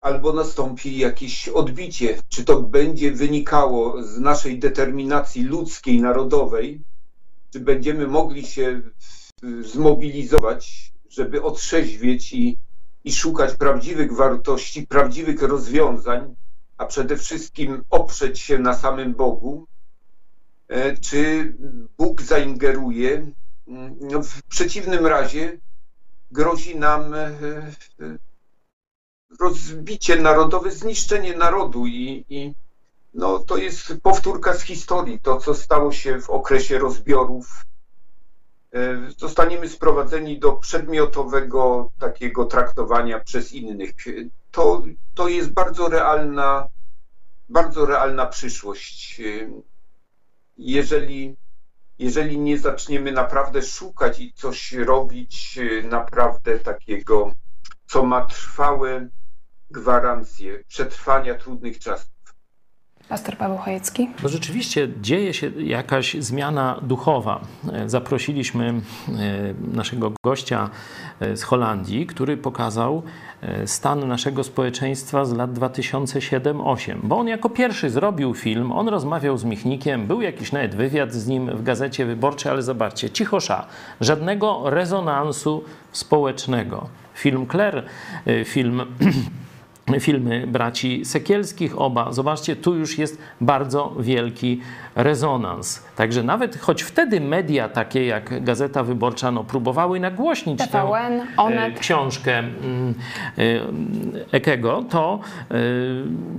albo 0.00 0.32
nastąpi 0.32 0.98
jakieś 0.98 1.48
odbicie. 1.48 2.18
Czy 2.28 2.44
to 2.44 2.62
będzie 2.62 3.12
wynikało 3.12 4.02
z 4.02 4.18
naszej 4.18 4.58
determinacji 4.58 5.44
ludzkiej, 5.44 6.00
narodowej, 6.00 6.80
czy 7.52 7.60
będziemy 7.60 8.06
mogli 8.06 8.46
się 8.46 8.82
zmobilizować, 9.62 10.92
żeby 11.10 11.42
otrzeźwieć 11.42 12.32
i, 12.32 12.56
i 13.04 13.12
szukać 13.12 13.54
prawdziwych 13.54 14.12
wartości, 14.12 14.86
prawdziwych 14.86 15.42
rozwiązań, 15.42 16.34
a 16.78 16.86
przede 16.86 17.16
wszystkim 17.16 17.84
oprzeć 17.90 18.40
się 18.40 18.58
na 18.58 18.74
samym 18.74 19.14
Bogu, 19.14 19.66
e, 20.68 20.96
czy 20.96 21.52
Bóg 21.98 22.22
zaingeruje 22.22 23.32
no, 24.00 24.22
w 24.22 24.42
przeciwnym 24.42 25.06
razie 25.06 25.58
grozi 26.30 26.78
nam 26.78 27.14
e, 27.14 27.26
e, 27.26 27.72
rozbicie 29.40 30.16
narodowe, 30.16 30.70
zniszczenie 30.70 31.36
narodu 31.36 31.86
i, 31.86 32.24
i 32.28 32.54
no, 33.14 33.38
to 33.38 33.56
jest 33.56 33.94
powtórka 34.02 34.54
z 34.54 34.62
historii. 34.62 35.20
To, 35.20 35.36
co 35.36 35.54
stało 35.54 35.92
się 35.92 36.20
w 36.20 36.30
okresie 36.30 36.78
rozbiorów, 36.78 37.64
zostaniemy 39.16 39.68
sprowadzeni 39.68 40.38
do 40.38 40.52
przedmiotowego 40.52 41.90
takiego 41.98 42.44
traktowania 42.44 43.20
przez 43.20 43.52
innych. 43.52 43.90
To, 44.50 44.82
to 45.14 45.28
jest 45.28 45.52
bardzo 45.52 45.88
realna, 45.88 46.68
bardzo 47.48 47.86
realna 47.86 48.26
przyszłość. 48.26 49.22
Jeżeli 50.56 51.36
jeżeli 51.98 52.38
nie 52.38 52.58
zaczniemy 52.58 53.12
naprawdę 53.12 53.62
szukać 53.62 54.20
i 54.20 54.32
coś 54.32 54.72
robić 54.72 55.58
y, 55.58 55.82
naprawdę 55.88 56.58
takiego, 56.58 57.32
co 57.86 58.02
ma 58.02 58.24
trwałe 58.24 59.08
gwarancje 59.70 60.64
przetrwania 60.68 61.34
trudnych 61.34 61.78
czasów. 61.78 62.15
Pastor 63.08 63.36
Paweł 63.36 63.58
Chojecki. 63.58 64.08
No 64.22 64.28
rzeczywiście 64.28 64.88
dzieje 65.00 65.34
się 65.34 65.50
jakaś 65.58 66.14
zmiana 66.14 66.80
duchowa. 66.82 67.40
E, 67.72 67.88
zaprosiliśmy 67.88 68.66
e, 68.68 69.12
naszego 69.76 70.12
gościa 70.24 70.70
e, 71.20 71.36
z 71.36 71.42
Holandii, 71.42 72.06
który 72.06 72.36
pokazał 72.36 73.02
stan 73.66 74.08
naszego 74.08 74.44
społeczeństwa 74.44 75.24
z 75.24 75.32
lat 75.32 75.52
2007-2008, 75.52 76.96
bo 77.02 77.18
on 77.18 77.28
jako 77.28 77.50
pierwszy 77.50 77.90
zrobił 77.90 78.34
film, 78.34 78.72
on 78.72 78.88
rozmawiał 78.88 79.38
z 79.38 79.44
Michnikiem, 79.44 80.06
był 80.06 80.22
jakiś 80.22 80.52
nawet 80.52 80.74
wywiad 80.74 81.12
z 81.12 81.26
nim 81.26 81.56
w 81.56 81.62
Gazecie 81.62 82.06
Wyborczej, 82.06 82.52
ale 82.52 82.62
zobaczcie, 82.62 83.10
cichosza, 83.10 83.66
żadnego 84.00 84.70
rezonansu 84.70 85.64
społecznego. 85.92 86.88
Film 87.14 87.46
Claire, 87.48 87.82
film 88.44 88.82
filmy 90.00 90.46
braci 90.46 91.04
Sekielskich 91.04 91.80
oba. 91.80 92.12
Zobaczcie, 92.12 92.56
tu 92.56 92.74
już 92.74 92.98
jest 92.98 93.18
bardzo 93.40 93.94
wielki 93.98 94.60
rezonans. 94.94 95.84
Także 95.96 96.22
nawet 96.22 96.56
choć 96.60 96.82
wtedy 96.82 97.20
media 97.20 97.68
takie 97.68 98.06
jak 98.06 98.44
Gazeta 98.44 98.82
Wyborcza 98.82 99.30
no, 99.30 99.44
próbowały 99.44 100.00
nagłośnić 100.00 100.58
TVN, 100.58 101.20
tę 101.20 101.26
Onet. 101.36 101.78
książkę 101.78 102.38
mm, 102.38 102.94
e, 103.38 103.42
Ekego, 104.32 104.84
to, 104.90 105.20
e, 105.50 105.54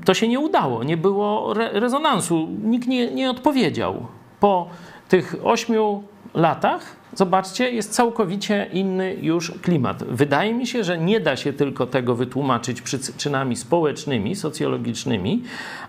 to 0.05 0.13
się 0.13 0.27
nie 0.27 0.39
udało. 0.39 0.83
Nie 0.83 0.97
było 0.97 1.51
re 1.55 1.69
rezonansu. 1.73 2.47
Nikt 2.63 2.87
nie, 2.87 3.11
nie 3.11 3.29
odpowiedział. 3.29 4.07
Po 4.39 4.69
tych 5.09 5.35
ośmiu 5.43 6.03
latach 6.33 6.95
zobaczcie, 7.17 7.71
jest 7.71 7.93
całkowicie 7.93 8.67
inny 8.73 9.15
już 9.21 9.51
klimat. 9.61 10.03
Wydaje 10.03 10.53
mi 10.53 10.67
się, 10.67 10.83
że 10.83 10.97
nie 10.97 11.19
da 11.19 11.35
się 11.35 11.53
tylko 11.53 11.87
tego 11.87 12.15
wytłumaczyć 12.15 12.81
przyczynami 12.81 13.55
społecznymi, 13.55 14.35
socjologicznymi, 14.35 15.43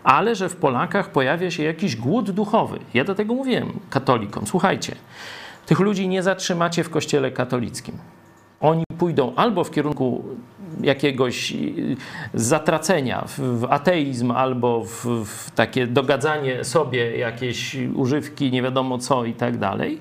ale 0.04 0.34
że 0.34 0.48
w 0.48 0.56
Polakach 0.56 1.10
pojawia 1.10 1.50
się 1.50 1.62
jakiś 1.62 1.96
głód 1.96 2.30
duchowy. 2.30 2.78
Ja 2.94 3.04
do 3.04 3.14
tego 3.14 3.34
mówiłem 3.34 3.72
katolikom. 3.90 4.46
Słuchajcie, 4.46 4.94
tych 5.66 5.80
ludzi 5.80 6.08
nie 6.08 6.22
zatrzymacie 6.22 6.84
w 6.84 6.90
kościele 6.90 7.30
katolickim. 7.30 7.94
Oni 8.60 8.84
pójdą 8.98 9.32
albo 9.36 9.64
w 9.64 9.70
kierunku 9.70 10.24
jakiegoś 10.82 11.52
y, 11.52 11.96
zatracenia 12.34 13.24
w, 13.38 13.66
ateizm 13.70 14.30
albo 14.30 14.84
w, 14.84 15.06
w 15.24 15.50
takie 15.50 15.86
dogadzanie 15.86 16.64
sobie 16.64 17.18
jakieś 17.18 17.76
używki, 17.94 18.50
nie 18.50 18.62
wiadomo 18.62 18.98
co 18.98 19.24
i 19.24 19.34
tak 19.34 19.58
dalej 19.58 20.00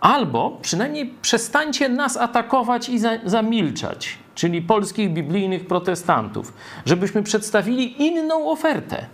Albo 0.00 0.58
przynajmniej 0.62 1.14
przestańcie 1.22 1.88
nas 1.88 2.16
atakować 2.16 2.88
i 2.88 2.98
za, 2.98 3.10
zamilczać, 3.24 4.18
czyli 4.34 4.62
polskich 4.62 5.12
biblijnych 5.12 5.66
protestantów, 5.66 6.52
żebyśmy 6.86 7.22
przedstawili 7.22 8.02
inną 8.06 8.50
ofertę. 8.50 9.06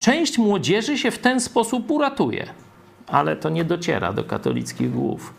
Część 0.00 0.38
młodzieży 0.38 0.98
się 0.98 1.10
w 1.10 1.18
ten 1.18 1.40
sposób 1.40 1.90
uratuje, 1.90 2.46
ale 3.06 3.36
to 3.36 3.48
nie 3.48 3.64
dociera 3.64 4.12
do 4.12 4.24
katolickich 4.24 4.90
głów. 4.90 5.34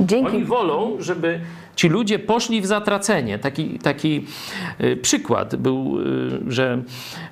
Dzięki. 0.00 0.36
Oni 0.36 0.44
wolą, 0.44 0.96
żeby 0.98 1.40
ci 1.76 1.88
ludzie 1.88 2.18
poszli 2.18 2.60
w 2.60 2.66
zatracenie. 2.66 3.38
Taki, 3.38 3.78
taki 3.78 4.24
y, 4.80 4.96
przykład 4.96 5.56
był, 5.56 6.00
y, 6.00 6.52
że 6.52 6.82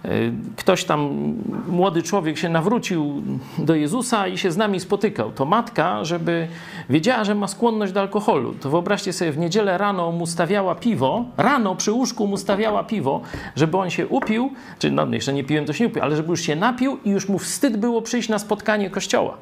y, 0.04 0.32
ktoś 0.56 0.84
tam, 0.84 1.34
młody 1.68 2.02
człowiek 2.02 2.38
się 2.38 2.48
nawrócił 2.48 3.22
do 3.58 3.74
Jezusa 3.74 4.28
i 4.28 4.38
się 4.38 4.52
z 4.52 4.56
nami 4.56 4.80
spotykał. 4.80 5.32
To 5.32 5.44
matka, 5.44 6.04
żeby 6.04 6.48
wiedziała, 6.90 7.24
że 7.24 7.34
ma 7.34 7.48
skłonność 7.48 7.92
do 7.92 8.00
alkoholu. 8.00 8.54
To 8.60 8.70
wyobraźcie 8.70 9.12
sobie, 9.12 9.32
w 9.32 9.38
niedzielę 9.38 9.78
rano 9.78 10.12
mu 10.12 10.26
stawiała 10.26 10.74
piwo, 10.74 11.24
rano 11.36 11.76
przy 11.76 11.92
łóżku 11.92 12.26
mu 12.26 12.36
stawiała 12.36 12.84
piwo, 12.84 13.20
żeby 13.56 13.76
on 13.76 13.90
się 13.90 14.06
upił, 14.06 14.52
czy 14.78 14.90
no 14.90 15.06
jeszcze 15.06 15.32
nie 15.32 15.44
piłem, 15.44 15.64
to 15.64 15.72
się 15.72 15.84
nie 15.84 15.90
upił, 15.90 16.02
ale 16.02 16.16
żeby 16.16 16.30
już 16.30 16.40
się 16.40 16.56
napił 16.56 16.98
i 17.04 17.10
już 17.10 17.28
mu 17.28 17.38
wstyd 17.38 17.76
było 17.76 18.02
przyjść 18.02 18.28
na 18.28 18.38
spotkanie 18.38 18.90
kościoła. 18.90 19.36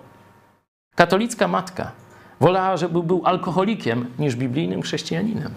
Katolicka 0.95 1.49
matka. 1.49 2.02
Wolała, 2.43 2.77
żeby 2.77 3.03
był 3.03 3.23
alkoholikiem 3.25 4.07
niż 4.19 4.37
biblijnym 4.37 4.83
chrześcijaninem. 4.83 5.51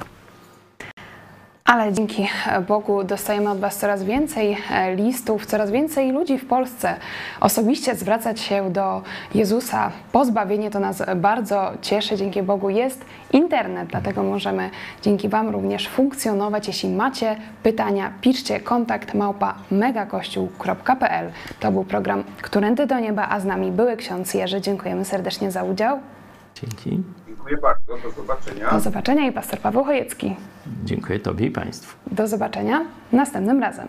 Ale 1.66 1.94
dzięki 1.94 2.28
Bogu 2.68 3.04
dostajemy 3.04 3.50
od 3.50 3.60
Was 3.60 3.78
coraz 3.78 4.04
więcej 4.04 4.58
e, 4.72 4.96
listów, 4.96 5.46
coraz 5.46 5.72
więcej 5.72 6.12
ludzi 6.12 6.38
w 6.38 6.46
Polsce 6.46 6.96
osobiście 7.40 7.96
zwracać 7.96 8.40
się 8.40 8.72
do 8.72 9.02
Jezusa. 9.36 9.92
Pozbawienie 10.12 10.72
to 10.72 10.80
nas 10.80 11.04
bardzo 11.16 11.72
cieszy. 11.82 12.16
Dzięki 12.16 12.44
Bogu 12.44 12.70
jest 12.70 13.06
internet, 13.34 13.90
dlatego 13.90 14.24
możemy 14.24 14.70
dzięki 15.02 15.30
Wam 15.30 15.50
również 15.50 15.88
funkcjonować. 15.88 16.68
Jeśli 16.68 16.90
macie 16.90 17.36
pytania, 17.64 18.14
piszcie 18.22 18.60
kontakt 18.60 19.14
małpa 19.14 19.56
megakościół.pl. 19.72 21.32
To 21.60 21.72
był 21.72 21.84
program 21.84 22.24
Którędy 22.42 22.88
do 22.88 23.00
Nieba, 23.00 23.28
a 23.30 23.40
z 23.40 23.46
nami 23.46 23.72
były 23.72 23.98
ksiądz 23.98 24.34
Jerzy. 24.34 24.62
Dziękujemy 24.62 25.06
serdecznie 25.06 25.52
za 25.52 25.64
udział. 25.64 26.00
Dzięki. 26.62 27.04
Dziękuję 27.28 27.58
bardzo, 27.58 27.98
do 28.04 28.12
zobaczenia. 28.12 28.72
Do 28.72 28.80
zobaczenia 28.80 29.28
i 29.28 29.32
pastor 29.32 29.60
Paweł 29.60 29.84
Chojecki. 29.84 30.36
Dziękuję 30.84 31.20
Tobie 31.20 31.46
i 31.46 31.52
Państwu. 31.52 31.98
Do 32.12 32.28
zobaczenia 32.28 32.86
następnym 33.12 33.62
razem. 33.62 33.88